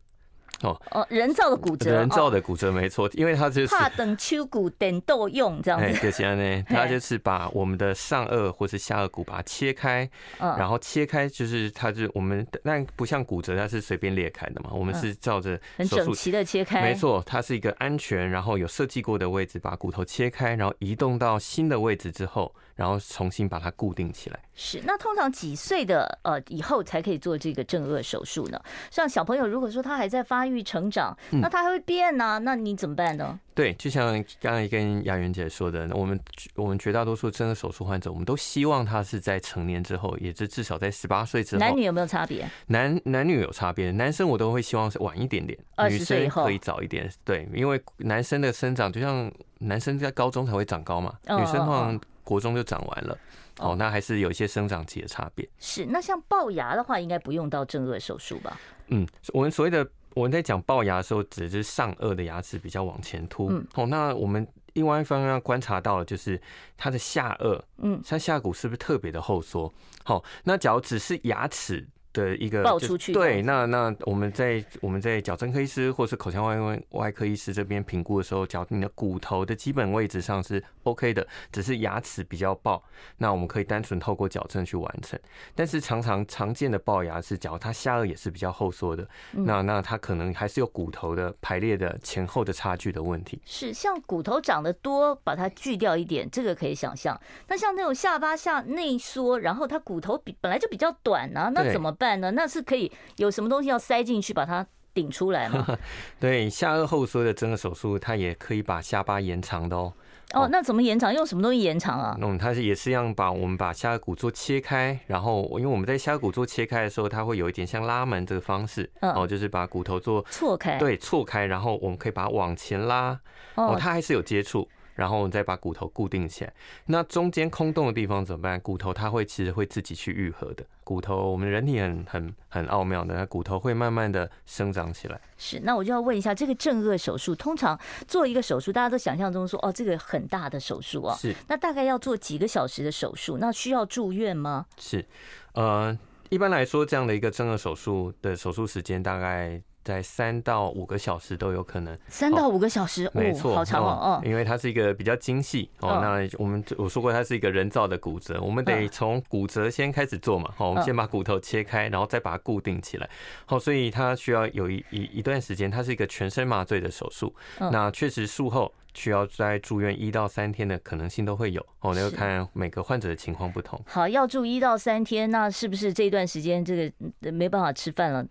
[0.62, 0.80] 哦。
[0.90, 6.00] 哦，人造的骨折，人造的骨折没错，因为它就是怕等秋骨等豆用这样子。
[6.00, 14.70] 对，现在呢， 它就是把我们的上颚或是下颚骨把它切开，然后切开就是它是我们，但不像骨折，它是随便裂开的嘛。
[14.72, 24.38] 我们是照着很整齐的切开，没错，它是一个安全，然后有设计过的位置，把骨头切开，然后移动到新的位置之后，然后重新把它固定起来。
[24.54, 28.60] 是，那通常几岁的呃以后才可以做这个正颚手术呢？
[28.88, 33.36] 像小朋友，如果说他还在发育成长，那他还会变呢、啊，那你怎么办呢？
[33.52, 36.18] 对，就像刚才跟雅媛姐说的，我们
[36.54, 41.60] 我们绝大多数正顎手术患者，我们都希望他是在成年之后，也是至少在十八岁之后。
[41.60, 42.48] 男女有没有差别？
[42.68, 45.58] 男男女有差别，男生我都会希望是晚一点点，
[45.90, 47.10] 女生可以早一点。
[47.24, 53.18] 对，因为男生的生长就像男生在高中才会长高嘛，女生通常国中就长完了。
[53.58, 55.48] 哦，那还是有一些生长期的差别。
[55.58, 58.60] 是，那像龅牙的话，应该不用到正颚手术吧？
[58.88, 63.48] 嗯，我们所谓的我们在讲龅牙的时候，指的是上颚的牙齿比较往前凸。
[63.50, 66.38] 嗯，哦，那我们另外一方面要观察到的就是
[66.76, 69.72] 它的下颚，嗯，它下骨是不是特别的后缩？
[70.04, 71.88] 好，那假如只是牙齿。
[72.12, 82.82] 的一个爆出去，对，那那我们在我们在矫正科医师或是口腔外外科医师这边评估的时候，假如你的骨头的基本位置上是 OK 的，只是牙齿比较爆，
[83.18, 85.18] 那我们可以单纯透过矫正去完成。
[85.54, 93.40] 但是常常常见的龅牙是，假如它下颚也是比较后缩的，那那它可能还是有骨头的排列的前后的差距的问题。
[93.44, 97.18] 是像骨头长得多，把它锯掉一点，这个可以想象。
[97.48, 102.20] 那像那种下巴下内缩，然后它骨头比本来就比较短啊，那怎么办？
[102.20, 102.30] 呢？
[102.30, 105.66] 那是可以有什么东西要塞进去把它顶出来吗？
[106.18, 109.92] 对，下颚后缩的整个手术，它也可以把下巴延长的哦。
[110.34, 111.12] 哦，那怎么延长？
[111.14, 112.16] 用什么东西延长啊？
[112.20, 123.18] 嗯，它是也是一样，把我们把下颌骨做切开，然后因为我们在下颌骨做切开的时候，它会有一点像拉门这个方式，嗯哦，就是把骨头做错开，对，错开，然后我们可以把它往前拉，
[123.54, 124.68] 哦，它还是有接触。
[124.98, 126.52] 然后我们再把骨头固定起来，
[126.86, 128.60] 那中间空洞的地方怎么办？
[128.60, 130.66] 骨头它会其实会自己去愈合的。
[130.82, 135.20] 骨头我们人体很很很奥妙的，那骨头会慢慢的生长起来。
[135.36, 141.32] 是，那我就要问一下，这个正颚手术通常做一个手术，大家都想象中说哦，这个很大的手术啊，是。
[141.46, 143.38] 那大概要做几个小时的手术？
[143.38, 144.66] 那需要住院吗？
[144.78, 145.06] 是，
[145.52, 145.96] 呃，
[146.28, 149.62] 一般来说，这样的一个正颌手术的手术时间大概。
[149.88, 154.20] 在三到五个小时都有可能，三到五个小时，没错，好长哦。
[154.22, 155.98] 因为它是一个比较精细哦。
[156.02, 160.52] 那我们我说过，它是一个人造的骨折，我们得从骨折先开始做嘛。
[160.58, 163.08] 好，我们先把骨头切开，然后再把它固定起来。
[163.46, 167.34] 好，所以它需要有一一一段时间，它是一个全身麻醉的手术。
[167.58, 173.80] 那确实术后需要在住院一到三天的可能性都会有哦，那就看每个患者的情况不同。
[173.86, 178.26] 好，要住一到三天，那是不是这段时间这个没办法吃饭了，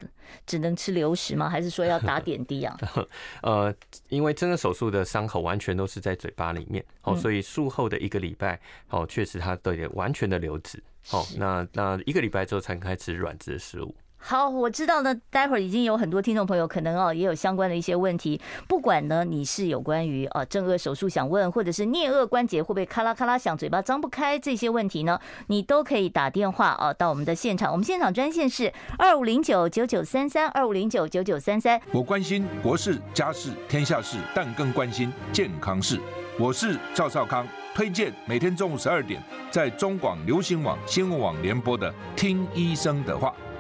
[0.46, 1.50] 只能吃流食吗？
[1.50, 2.78] 还是说要打点滴啊？
[3.44, 3.74] 呃，
[4.10, 11.26] 因为真的手术的伤口完全都是在嘴巴里面哦，所以术后的一个礼拜哦，确实它都得完全的留置哦。
[11.38, 13.96] 那那一个礼拜之后才开始软质的食物。
[14.30, 15.16] 好，我知道呢。
[15.30, 27.72] 待会儿已经有很多听众朋友可能哦也有相关的一些问题，不管呢你是有关于啊正颚手术想问，或者是颞颚关节会不会咔啦咔啦响，嘴巴张不开这些问题呢，你都可以打电话啊到我们的现场。
[27.72, 31.80] 我们现场专线是二五零九九九三三二五零九九九三三。
[31.94, 36.02] 我关心国事家事天下事，但更关心健康事。
[36.38, 43.30] 我是赵少康，推荐每天中午十二点在中广流行网新闻网联播的《听医生的话》。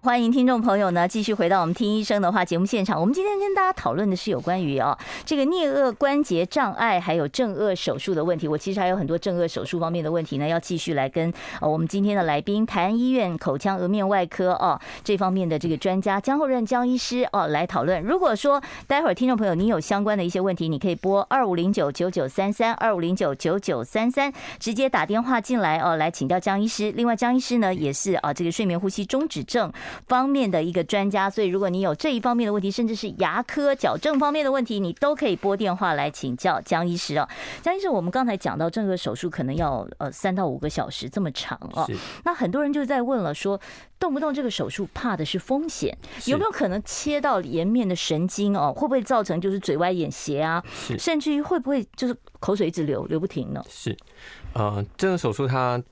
[0.00, 3.00] 欢迎听众朋友呢，继续回到我们听医生的话节目现场。
[3.00, 8.46] 我们今天跟大家讨论的是有关于哦这个颞顎关节障碍还有正颚手术的问题。
[8.46, 18.00] 我其实还有很多正颚手术方面的问题呢，要继续来跟呃我们今天的来宾，台安医院口腔颌面外科哦这方面的这个专家江厚任江医师哦来讨论。
[18.00, 26.92] 如果说待会儿听众朋友你有相关的一些问题，你可以拨二五零九九九三三二五零九九九三三直接打电话进来哦来请教江医师。
[26.92, 29.72] 另外江医师呢也是啊这个睡眠呼吸中止症。
[30.06, 37.28] 方面的一个专家，所以如果你有这一方面的问题，甚至是牙科矫正方面的问题，你都可以拨电话来请教江医师哦。
[37.62, 41.88] 江医师，我们刚才讲到正顎手术可能要呃三到五个小时这么长哦，
[42.24, 43.60] 那很多人就在问了，说
[43.98, 45.96] 动不动这个手术怕的是风险，
[46.26, 48.72] 有没有可能切到颜面的神经哦？
[48.72, 50.62] 会不会造成就是嘴歪眼斜啊？
[50.98, 53.62] 甚至于会不会就是口水一直流流不停呢？
[53.68, 53.96] 是，
[54.52, 55.82] 呃，这个手术它。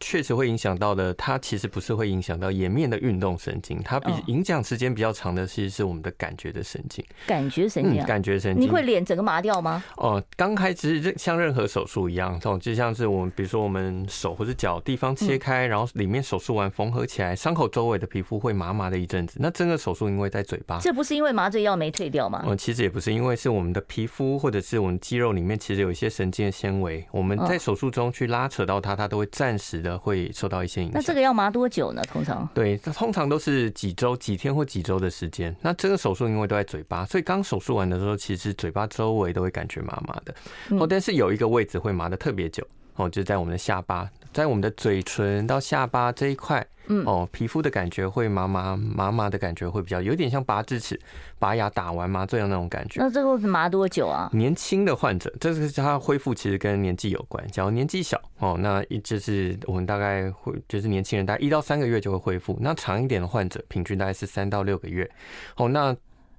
[0.00, 7.04] 确实会影响到的，它其实不是会影响到颜面的运动神经，它比影响时间比较长的，其实是我们的感觉的神经。
[7.26, 9.82] 感觉神经、啊嗯，感觉神经，你会脸整个麻掉吗？
[9.96, 19.38] 哦，刚开始像任何手术一样，这种就像是我们，比如说我们手或者脚地方切开，然后里面手术完缝合起来，伤口周围的皮肤会麻麻的一阵子。
[19.40, 22.44] 那整个手术因为在嘴巴， 这不是因为麻醉药没退掉吗？
[22.46, 31.00] 嗯，其实也不是，因为是我们的皮肤或者是我们肌肉里面其实有一些神经的纤维，我们在手术中去拉扯到它，它都会暂时的会受到一些影响。
[31.00, 32.02] 那这个要麻多久呢？
[32.12, 35.54] 通常对，通常都是几周、几天或几周的时间。
[35.62, 40.34] 那这个手术因为都在嘴巴，所以刚手术完的时候，其实嘴巴周围都会感觉麻麻的。
[40.76, 44.10] 哦，但是有一个位置会麻的特别久，哦，就是在我们的下巴。
[44.32, 50.98] 在我们的嘴唇到下巴这一块，嗯，哦，皮肤的感觉会麻麻麻麻的感觉会比较有点像拔智齿、
[51.38, 53.00] 拔牙打完麻醉的那种感觉。
[53.00, 54.30] 那这个会麻多久啊？
[54.32, 57.46] 年轻的患者，这是他恢复其实跟年纪有关。
[57.50, 62.56] 只要年纪小哦，那一就是我们大概会就是年轻人大概一到三个月就会恢复。
[62.60, 65.10] 那长一点的患者，平均大概是三到六个月。
[65.56, 65.96] 哦，那。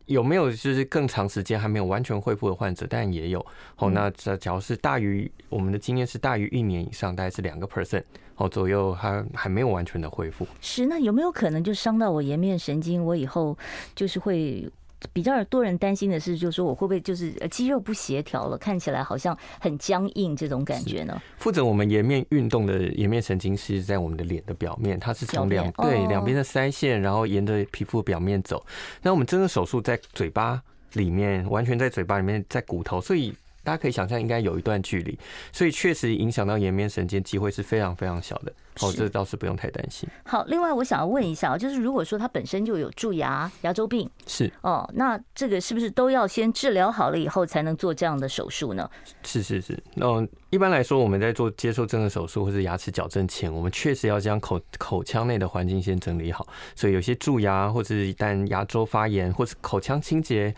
[0.10, 2.86] 有没有就是更长时间还没有完全恢复的患者？
[2.90, 3.40] 但也有
[3.78, 3.90] 哦。
[3.92, 8.04] 那这只要是大于我们的经验是大于一年以上，大概是两个 percent
[8.36, 10.48] 哦左右，还还没有完全的恢复。
[10.62, 13.06] 是，那有没有可能就伤到我颜面神经？
[13.06, 13.58] 我以后
[13.96, 14.68] 就是会。
[15.14, 21.22] 比较多人担心的是，就是说我会不会就是肌肉不协调了，看起来好像很僵硬这种感觉呢？
[21.38, 28.66] 负责我们颜面运动的颜面神经是在我们的脸的表面，它是从两对两边的腮腺，然后沿着皮肤表面走。
[29.02, 30.62] 那我们真的手术在嘴巴
[30.94, 33.34] 里面，完全在嘴巴里面，在骨头，所以。
[33.70, 35.16] 大家可以想象，应该有一段距离，
[35.52, 38.52] 所以确实影响到颜面神经机会是非常非常小的。
[38.82, 40.10] 哦，这倒是不用太担心。
[40.24, 48.90] 好，另外我想要问一下，就是如果说他本身就有蛀牙、牙周病，是哦，那这个是不是都要先治疗好了以后才能做这样的手术呢？
[49.24, 49.78] 是是是。
[49.96, 56.48] 那一般来说，我们在做接受正颌手术或者牙齿矫正前，我们确实要将口口腔内的环境先整理好。
[56.74, 60.56] 所以有些蛀牙，或者是一旦牙周发炎，或是口腔清洁。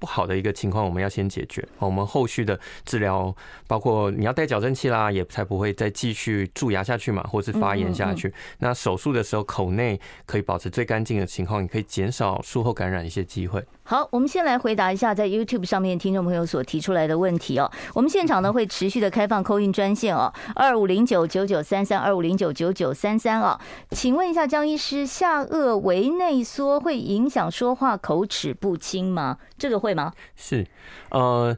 [0.00, 1.66] 不好的一个情况，我们要先解决。
[1.78, 3.34] 我们后续的治疗，
[3.66, 8.32] 包括你要戴矫正器啦，也才不会再继续蛀牙下去嘛，或是发炎下去。
[8.58, 13.64] 那手术的时候，口内可以保持最干净的情况，你可以减少术后感染一些机会。
[13.86, 17.70] 好，我们先来回答一下在 YouTube 上面听众朋友所提出来的问题哦。
[17.92, 23.60] 我们现场呢会持续的开放 call in 专线哦，二五零九九九三三二五零九九九三三哦。
[23.90, 29.36] 请问一下江医师，下颚微内缩会影响说话口齿不清吗？
[29.58, 30.12] 这个会吗？
[30.34, 30.66] 是，
[31.10, 31.54] 呃。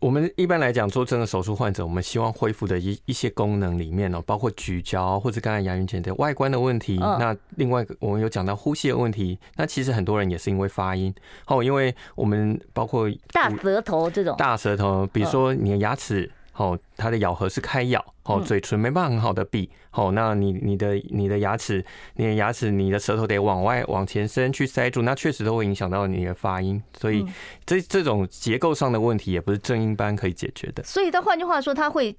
[0.00, 6.96] 我们一般来讲做这个手术患者，我们希望恢复的一一些功能里面哦，包括咀嚼或者刚才杨云姐的外观的问题。
[6.98, 11.12] 那另外我们有讲到呼吸的问题，那其实很多人也是因为发音
[11.48, 16.30] 哦，因为我们包括大舌头这种大舌头，比如说你的牙齿。
[16.58, 21.84] 哦，它的咬合是开咬，哦，嘴唇没办法很好的闭，哦，那你你的你的牙齿，
[22.16, 27.24] 你的牙齿，你的舌头得往外往前伸去塞住，那确实都会影响到你的发音，所以
[27.64, 30.82] 这这种结构上的问题也不是正音班可以解决的。
[30.82, 32.14] 所以，他换句话说，它会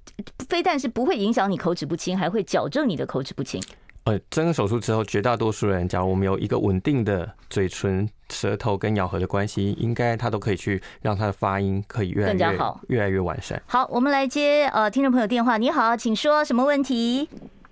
[0.48, 3.62] 非但是不会影响你口齿不清，还会矫正你的口齿不清。
[4.04, 13.60] 呃，整个手术之后，绝大多数人，假如我们有一个稳定的嘴唇、舌头跟咬合的关系，应该他都可以去让他的发音可以越来越更加好，越来越完善。
[13.66, 15.58] 好，我们来接呃听众朋友电话。
[15.58, 17.28] 你好，请说什么问题？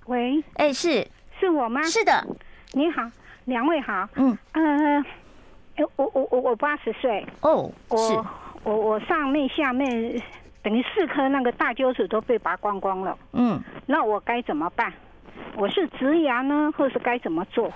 [0.06, 1.08] 喂，哎、欸，是
[1.40, 1.82] 是我吗？
[1.82, 2.24] 是的，
[2.72, 3.10] 你好，
[3.46, 4.06] 两位好。
[4.16, 5.04] 嗯呃，
[5.96, 8.26] 我我我我八十岁哦，我
[8.64, 9.90] 我我上面下面
[10.62, 13.16] 等于四颗那个大臼齿都被拔光光了。
[13.32, 14.92] 嗯，那我该怎么办？
[15.56, 17.72] 我是植牙呢，或是该怎么做？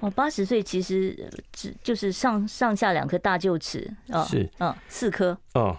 [0.00, 1.16] 我八十岁，其实
[1.52, 5.36] 只就是上上下两颗大臼齿啊，是嗯，四颗。
[5.54, 5.76] 哦，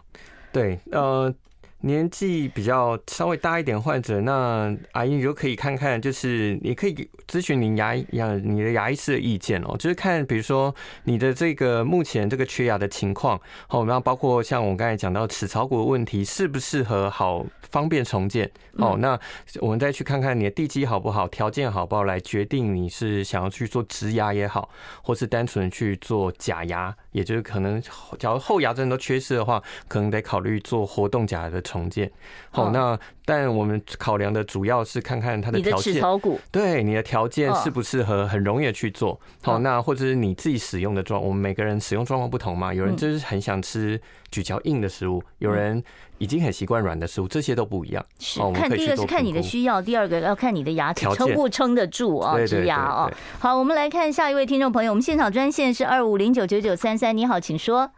[0.51, 1.33] 对，呃。
[1.81, 10.73] 年纪比较稍微大一点患者，那阿姨你就可以看看，就是你可以咨询您牙牙你的牙医师的意见哦，就是看比如说
[11.05, 18.49] 你的这个目前这个缺牙的情况，哦，然后包括像我刚才讲到齿槽骨的问题，适不适合好方便重建？
[18.77, 19.19] 哦，那
[19.59, 24.69] 我们再去看看你的地基好不好，条件好不好，来决定你是想要去做植牙也好，
[25.01, 27.81] 或是单纯去做假牙，也就是可能
[28.19, 31.61] 假如后牙真的都缺失的话，可能得考虑做活动假牙的。
[31.71, 32.11] 重建，
[32.49, 36.03] 好，那但我们考量的主要是看看它的条件，
[36.51, 39.17] 对你的条件适不适合，很容易去做。
[39.41, 44.01] 好，那或者是你自己使用的状，我们每个人使用状况不同嘛，有人就是很想吃
[44.31, 45.83] 咀嚼硬的食物，有人
[46.17, 48.03] 已经很习惯软的食物，这些都不一样。
[48.17, 53.11] 是看第一个是看你的需要，第二个要看你的牙齿撑不撑得住啊，植牙啊。
[53.39, 57.91] 好，我们来看下一位听众朋友，我们现场专线是二五零九九九三三，你好，请说。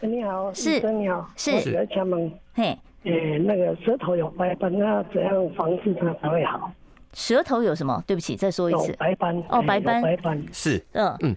[0.00, 2.30] 你好，是你好，是在厦门。
[2.54, 2.78] 嘿。
[3.04, 6.70] 呃、欸，那个舌头有白斑，那怎样防治它才会好？
[7.12, 8.02] 舌头有什么？
[8.04, 8.92] 对不起，再说一次。
[8.98, 11.36] 白斑哦，白斑，白斑是，嗯嗯，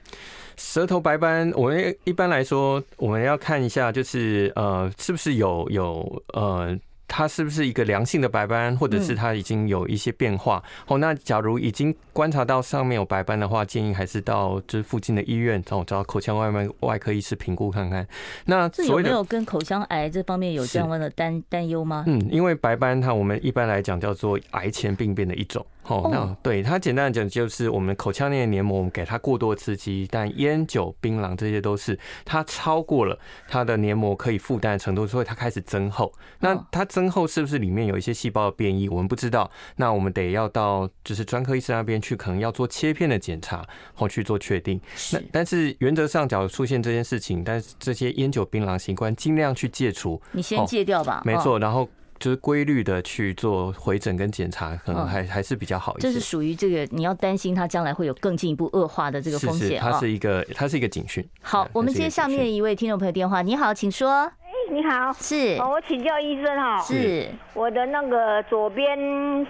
[0.59, 6.77] 舌头白斑，我们一般来说，我们要看一下，就是呃，是不是有有呃。
[7.11, 10.63] 它是不是一个良性的白斑，或者是它已经有一些变化？
[10.85, 18.07] 哦，那假如已经观察到上面有白斑的话，建议还是到这附近的医院找找口腔外面外科医师评估看看。
[18.45, 22.03] 那这有没有跟口腔癌这方面有相关的担担忧吗？
[22.05, 25.65] 嗯，因为白斑它我们一般来讲叫做癌前病变的一种。
[25.89, 33.17] 哦，那对它简单的讲，就是我们口腔内的黏膜，我们给它过多的刺激，但烟酒、槟榔这些都是它超过了
[33.47, 36.13] 它的黏膜可以负担的程度，所以它开始增厚。
[36.39, 38.87] 那它增厚是不是里面有一些细胞的变异？
[38.87, 39.49] 我们不知道。
[39.77, 43.65] 那我们得要到就是专科医生那边去，可能要做切片的检查，
[43.95, 44.79] 后去做确定。
[45.11, 50.21] 那但是原则上，假如出现这件事情，但是这些烟酒、槟榔习惯尽量去戒除。
[50.33, 51.23] 你先戒掉吧。
[51.25, 51.89] 没错，然后。
[52.19, 56.07] 就是规律的去做回诊跟检查，可能还还是比较好一些。
[56.07, 59.67] 这是属于这个你要担心它将来会有更进一步恶化的这个风险。
[59.69, 61.27] 是是，它是一个它是一个警讯。
[61.41, 63.41] 好，我们接下面一位听众朋友电话。
[63.41, 64.23] 你好，请说。
[64.23, 65.57] 哎，你好，是。
[65.57, 68.97] 我请教医生哈，是我的那个左边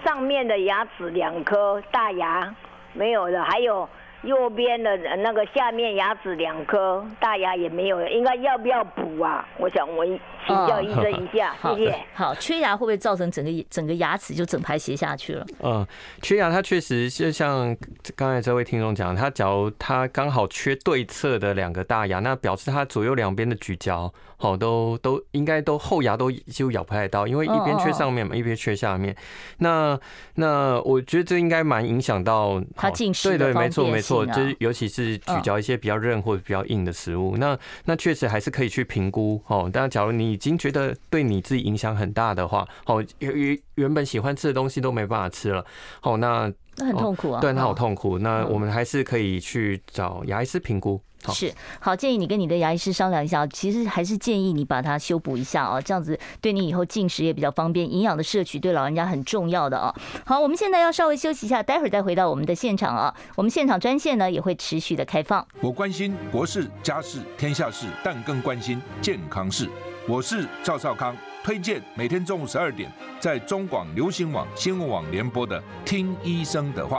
[0.04, 2.54] 上面的牙齿两颗大牙
[2.92, 3.88] 没有了，还有。
[4.22, 9.46] 右边的那个下面牙齿两颗大牙也没有，应该要不要补啊？
[9.58, 11.94] 我想我请教医生一下，谢谢。
[12.14, 15.46] 好，缺牙会不会造成整个整个牙齿就整排斜下去了？
[15.62, 15.86] 嗯，
[16.22, 17.76] 缺牙它确实就像
[18.14, 24.12] 刚才这位听众讲，他假如他刚好缺对侧的两个大牙，那表示他左右两边的咀嚼。
[24.36, 29.14] 好，都都应该都后牙都几乎咬不太到，因为一边缺上面嘛，一边缺下面。
[29.58, 30.00] 那
[30.36, 33.52] 那我觉得这应该蛮影响到他进食方便性。
[33.52, 37.36] 对对，没错没错，就是尤其是咀嚼一些比较韧或者比较硬的食物。
[37.36, 39.70] 那那确实还是可以去评估哦。
[39.72, 45.64] 但假如你已经觉得对你自己影响很大的话，哦，原原本喜欢吃的东西都没办法吃了，
[46.02, 48.18] 哦，那那很痛苦啊，对，那好痛苦。
[48.18, 51.00] 那我们还是可以去找牙医师评估。
[51.28, 53.46] 是好，建议你跟你的牙医师商量一下。
[53.48, 59.94] 其实还是建议你把它修补一下啊，这样子对你以后进食也比较方便，营养的摄取对老人家很重要的啊。
[60.24, 63.14] 好，我们现在要稍微休息一下，待会儿再回到我们的现场啊。
[63.36, 65.46] 我们现场专线呢也会持续的开放。
[65.60, 69.68] 我关心国事、家事、天下事，但更关心健康事。
[70.08, 72.90] 我是赵少康，推荐每天中午十二点
[73.20, 76.98] 在中广流行网、新闻网联播的《听医生的话》。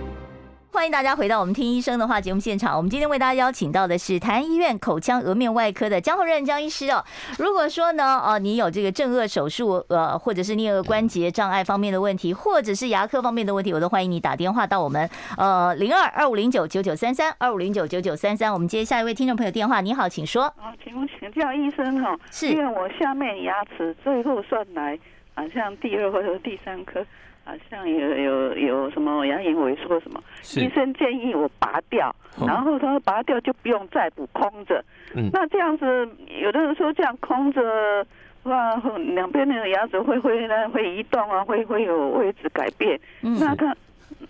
[0.73, 2.77] 欢迎大家回到我们听医生的话节目现场。
[2.77, 7.03] 我们今天为大家邀请到的是台安医院口腔颌面外科的江宏任江医师哦。
[7.37, 18.51] 如果说呢，哦，你有这个正颚手术，呃，或者是颞顎关节障碍方面的问题，或者是牙科方面的问题，我都欢迎你打电话到我们呃零二二五零九九九三三二五零九九九三三。
[18.51, 19.81] 我们接下一位听众朋友电话。
[19.81, 20.43] 你好，请说。
[20.43, 24.97] 啊，请问请教医生哈，是因为我下面牙齿最后算来
[25.35, 27.05] 好像第二或者第三颗。
[27.43, 30.21] 好像有有有什么牙龈萎缩什么，
[30.55, 32.15] 医生建议我拔掉，
[32.47, 34.83] 然后他说拔掉就不用再补空着。
[35.15, 35.85] 嗯，那这样子，
[36.41, 38.05] 有的人说这样空着，
[38.43, 38.75] 哇，
[39.15, 42.99] 两边那个牙齿会会呢会移动啊，会会有位置改变。
[43.21, 43.75] 嗯，那他。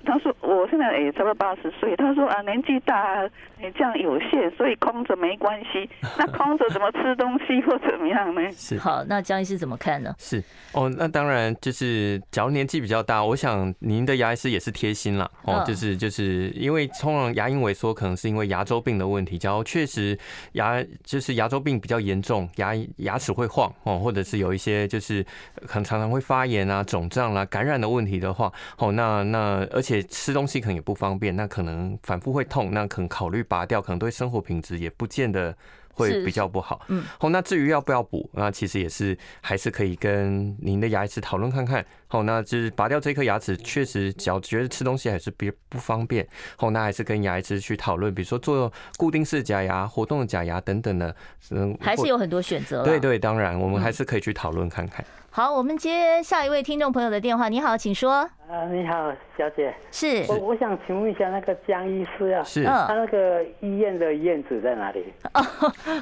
[0.06, 3.24] 他说：“我现在也差不多八十岁。”他说：“啊，年纪大，
[3.60, 5.89] 你这样有限，所以空着没关系。
[6.18, 10.14] 那空着怎么吃东西或怎么样呢？” 是好，那江医师怎么看呢？
[10.18, 20.18] 是哦，那当然就是，假如年纪比较大，我想您的牙医师也是贴心了哦，就是就是因为通常牙龈萎缩可能是因为牙周病的问题，假如确实
[20.54, 25.24] 牙就是牙周病比较严重，牙牙齿会晃哦，或者是有一些就是
[25.66, 29.91] 可能常常会发炎啊、肿胀啦、感染的问题的话，哦，那那而且。
[29.91, 35.53] 且吃东西可能也不方便，那可能反复会痛，那可能考虑拔掉，可能对生活品质也不见得
[35.93, 36.86] 会比较不好。
[36.88, 41.86] 嗯，好，那至于要不要补，那其实也是还是可以跟您的牙医师讨论看看。
[42.07, 46.25] 好，那就是拔掉这颗牙齿，确实只要觉得吃东西还是比不方便。
[46.55, 51.13] 好，那还是跟牙医师去讨论，比如说做固定式假牙、活动的假牙等等的。
[51.49, 52.82] 嗯，还是有很多选择。
[52.86, 55.05] 对对，当然我们还是可以去讨论看看。
[55.34, 57.47] 好，我们接下一位听众朋友的电话。
[57.47, 58.29] 你好，请说。
[58.49, 59.73] 啊，你好，小姐。
[59.89, 60.25] 是。
[60.27, 62.65] 我我想请问一下，那个江医师啊，是。
[62.65, 65.05] 他那个医院的院址在哪里？
[65.34, 65.41] 哦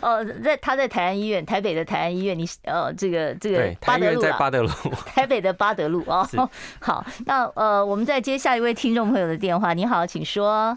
[0.02, 2.36] 哦，在他在台安医院，台北的台安医院。
[2.36, 4.70] 你呃，这个这个巴德路在巴德路。
[5.06, 6.28] 台北的巴德路哦。
[6.82, 9.76] 好，那呃，我们再接下一位听众朋友的电话。
[9.76, 10.76] 你好，请说。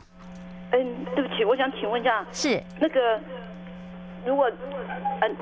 [0.73, 3.19] 嗯，对不起，我想请问一下，是那个。
[4.25, 4.49] 如果，
[5.21, 5.37] 嗯，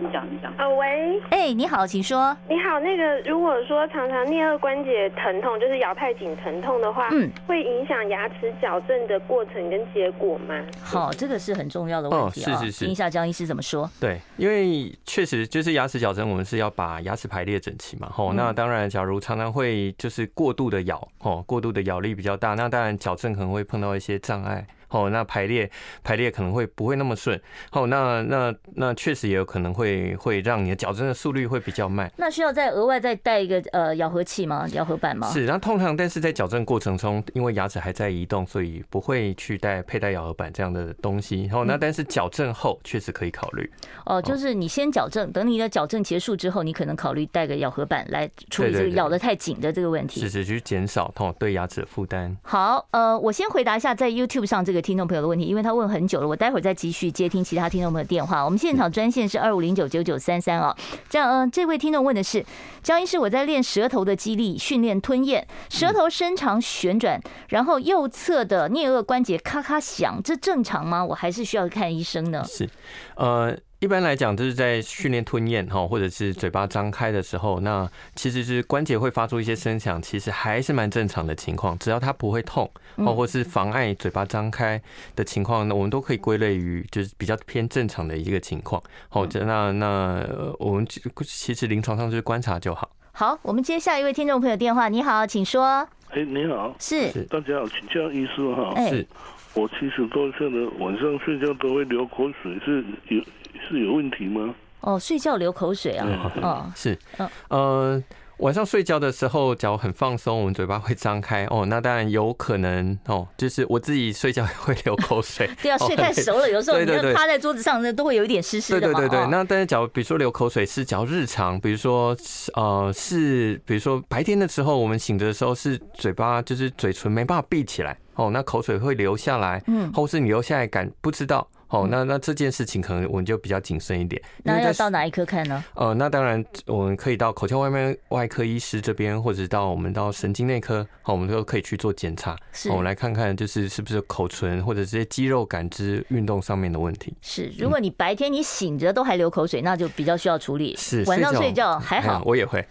[0.00, 0.52] 你讲你讲。
[0.56, 1.20] 啊，喂。
[1.30, 2.36] 哎、欸，你好，请说。
[2.48, 10.54] 你好，那个如果说常常颞颌关节疼痛，就是咬太紧疼痛的话，嗯，会影响牙齿矫正的过程跟结果吗？
[10.82, 12.58] 好，这个是很重要的问题啊、哦。
[12.58, 12.84] 是是是。
[12.84, 13.88] 听一下江医师怎么说。
[14.00, 18.08] 对，因为确实就是牙齿矫正，我们是要把牙齿排列整齐嘛。
[18.10, 24.66] 吼，那当然，假如常常会就是过度的咬，吼，过度的咬力比较大，那当然矫正可能会碰到一些障碍。
[24.90, 25.70] 哦，那排列
[26.02, 27.40] 排列可能会不会那么顺？
[27.72, 32.10] 哦，那那那确实也有可能会会让你的矫正的速率会比较慢。
[32.16, 34.66] 那需要再额外再带一个呃咬合器吗？
[34.72, 35.30] 咬合板吗？
[35.30, 41.48] 是，那通常但是在矫正过程中，因为牙齿还在移动，所以不会去带佩戴咬合板这样的东西。
[41.52, 43.70] 哦，那但是矫正后确实可以考虑。
[44.04, 50.20] 哦，就是你先矫正，等你的矫正结束之后，你可能考虑带个咬合板来处理这个咬的太紧的这个问题。
[50.20, 52.36] 是是，去减少痛对牙齿的负担。
[52.42, 54.79] 好，呃，我先回答一下在 YouTube 上这个。
[54.80, 58.44] 听众朋友的问题，因为他问很久了，我待会儿再继续接听其他听众朋友电话。
[58.44, 60.76] 我们现场专线是二五零九九九三三啊。
[61.08, 62.44] 这样，嗯，这位听众问的是：
[62.82, 71.04] 江医师，我在练舌头的肌力，训练吞咽，舌头伸长旋转，然后右侧的颞颚关节咔咔响，这正常吗？
[71.04, 72.44] 我还是需要看医生呢？
[72.46, 72.68] 是，
[73.16, 73.56] 呃。
[73.80, 81.78] 一般来讲，就是在训练吞咽哈，或者是嘴巴张开的时候，那其实是关节会发出一些声响，其实还是蛮正常的情况。
[81.78, 84.78] 只要它不会痛，哦，或是妨碍嘴巴张开
[85.16, 88.82] 的情况，那我们都可以归类于就是比较偏正常的一个情况。
[89.08, 90.26] 好，那那
[90.58, 90.86] 我们
[91.24, 92.90] 其实临床上就是观察就好。
[93.12, 94.90] 好，我们接下一位听众朋友电话。
[94.90, 95.88] 你好，请说。
[96.10, 98.74] 哎，你好，是大家好，请教医师哈。
[98.90, 99.06] 是，
[99.54, 103.22] 我七十多岁了，晚上睡觉都会流口水，是有。
[103.68, 104.54] 是有问题吗？
[104.80, 108.02] 哦，睡觉流口水啊，哦，是，嗯，呃，
[108.38, 119.26] 晚上睡觉的时候，脚很放松，我们嘴巴会张开，哦，那当然有可能，哦，就是我自己睡觉也会流口水， 对啊，睡太熟了，有时候你就趴在桌子上，那都会有一点湿湿的，对对对对。
[119.26, 122.16] 那但是，假如比如说流口水是，假如日常，比如说，
[122.54, 131.46] 呃，是，比如说白天的时候，我们醒着的时候是嘴巴就是嘴唇没办法闭起来，哦，那口水会流下来，嗯，或是你流下来感不知道。
[131.70, 134.20] 哦，那那这件事情可能我们就比较谨慎一点。
[134.42, 135.64] 那要到哪一科看呢？
[135.74, 142.36] 呃，那当然我们可以到口腔外面外科医师这边，或者到我们到神经内科，好，我们都可以去做检查。
[142.68, 147.14] 我们来看看就是是不是口唇或者这些肌肉感知运动上面的问题。
[147.22, 150.74] 是，如果你白天你醒着都还流口水，那就比较需要处理。
[150.76, 152.20] 是，晚上睡觉还好。
[152.24, 152.66] 我也会。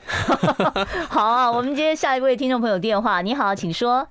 [1.09, 3.21] 好啊，我们接下一位听众朋友电话。
[3.21, 4.07] 你好，请说。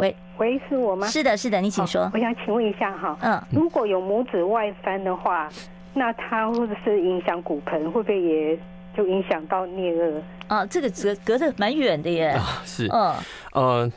[0.00, 0.16] 喂。
[0.38, 1.06] 喂，是我吗？
[1.06, 2.10] 是的，是的，你请说。
[2.12, 5.48] 我想请问一下哈，嗯，如果有拇指外翻的话，
[5.94, 8.58] 那它或者是影响骨盆，会不会也
[8.96, 10.22] 就影响到颞颌？
[10.48, 12.28] 啊，这个隔隔得蛮远的耶。
[12.28, 13.14] 啊，是，嗯，
[13.52, 13.92] 呃。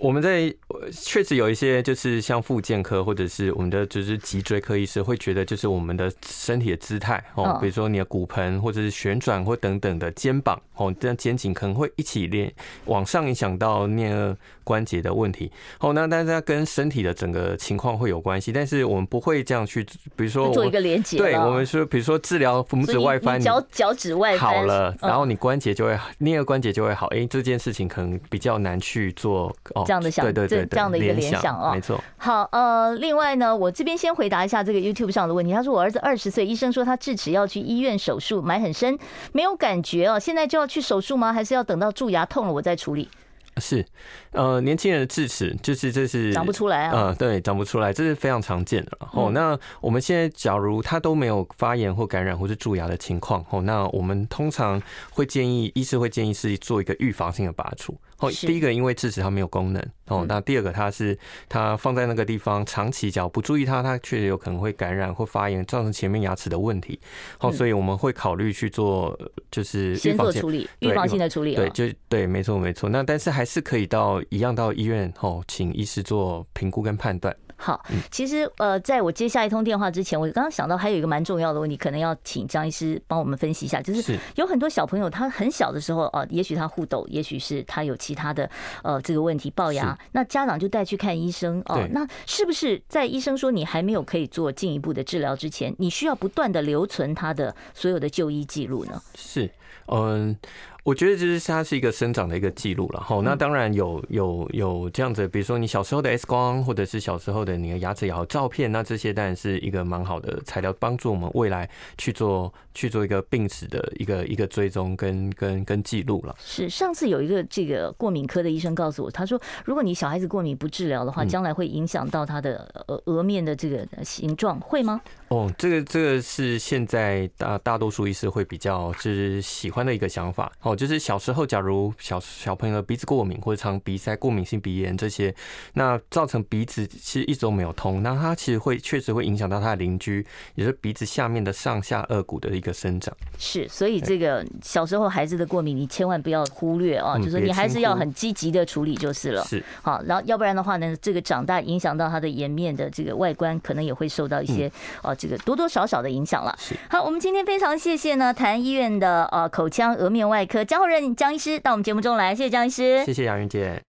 [0.00, 0.54] 我们在
[0.92, 12.52] 确实有一些，就是像复健科或者是我们的就是脊椎科医师会觉得，就是我们的身体的姿态哦，比如说你的骨盆或者是旋转或等等的肩膀哦，这样肩颈可能会一起连
[12.84, 15.92] 往上影响到颞顎关节的问题哦。
[15.92, 19.84] 那但是它跟身体的整个情况会有关系，但是我们不会这样去，
[20.14, 21.18] 比如说做一个连接。
[21.18, 27.08] 对，我们说比如说治疗拇指外翻，脚脚趾外翻好了，然后你关节就会颞顎关节就会好。
[27.08, 29.84] 哎，这件事情可能比较难去做哦。
[29.88, 31.98] 这样的想对对对，这样的一个联想啊，没错。
[32.18, 35.50] 好，呃，另外呢，我这边先回答一下这个 YouTube 上的问题。
[35.50, 38.98] 他说我儿子二十岁，医生说他智齿要去医院手术，埋很深，
[39.32, 40.18] 没有感觉哦。
[40.18, 41.32] 现在就要去手术吗？
[41.32, 43.08] 还是要等到蛀牙痛了我再处理？
[43.56, 43.84] 是，
[44.32, 48.98] 呃，年轻人的智齿就是这是长不出来啊，呃，对，长不出来，这是非常常见的。
[49.12, 54.80] 哦，那我们现在假如他都没有发炎或感染或是蛀牙的情况，哦，那我们通常
[55.10, 57.98] 会建议，医师会建议是做一个预防性的拔除。
[58.18, 61.16] 哦，第一个因为智齿它没有功能哦，那第二个它是
[61.48, 66.98] 它放在那个地方长期脚不注意它，它确实有可能会感染或发炎，造成前面牙齿的问题。
[67.38, 69.16] 哦，所以我们会考虑去做
[69.50, 71.54] 就是先做处理，预防性的处理。
[71.54, 72.88] 对，就对，没错没错。
[72.88, 77.34] 那但是还是可以到一样到医院哦，请医师做评估跟判断。
[77.60, 83.82] 好，其实呃，在我接下一通电话之前，我刚刚想到还有一个蛮重要的问题，可能要请张医师帮我们分析一下。
[83.82, 88.48] 就是有很多小朋友，他很小的时候啊，也许他互斗，也许是他有其他的
[88.84, 91.84] 呃这个问题龅牙，那家长就带去看医生哦。
[91.90, 99.02] 那是不是在医生说你还没有可以做进一步的治疗之前，你需要不断的留存他的所有的就医记录呢？
[99.16, 99.50] 是，
[99.86, 100.36] 嗯。
[100.84, 103.20] 我觉得就是它是一个生长的一个记录了哈。
[103.22, 111.68] 那当然有有有这样子，比如说你小时候的 X 光，或者是小时候的你的牙齿也好照片，那这些当然是一个蛮好的材料，帮助我们未来
[111.98, 116.34] 去做去做一个病史的一个一个追踪跟跟跟记录了。
[116.38, 125.02] 是上次有一个这个过敏科的医生告诉我，他说如果你小孩子过敏不治疗的话，将来会影响到他的额额面的这个形状，会吗？
[125.28, 130.74] 哦，这个这个是现在大大多数医师会比较就是喜欢的一个想法哦。
[130.74, 135.34] 就是小时候，假如小小朋友的鼻子过敏或者常鼻塞、过敏性鼻炎这些，
[135.74, 143.14] 那造成鼻子其实一直都没有通，那它其实会确实会影响到他的邻居，也就是鼻子下面的上下颚骨的一个生长。
[143.38, 149.44] 是，所以这个小时候孩子的过敏，你千万不要忽略啊，就是你还是要很积极的处理就是了。
[149.44, 154.70] 是，好，然后要不然的话呢，这个长大影响到他的颜面的这个外观，可能也会受到一些
[155.02, 156.56] 哦，这个多多少少的影响了。
[156.90, 163.82] 好，我们今天非常谢谢呢，台安医院的呃口腔颌面外科江浩任江医师到我们节目中来，谢谢江医师，谢谢杨云姐。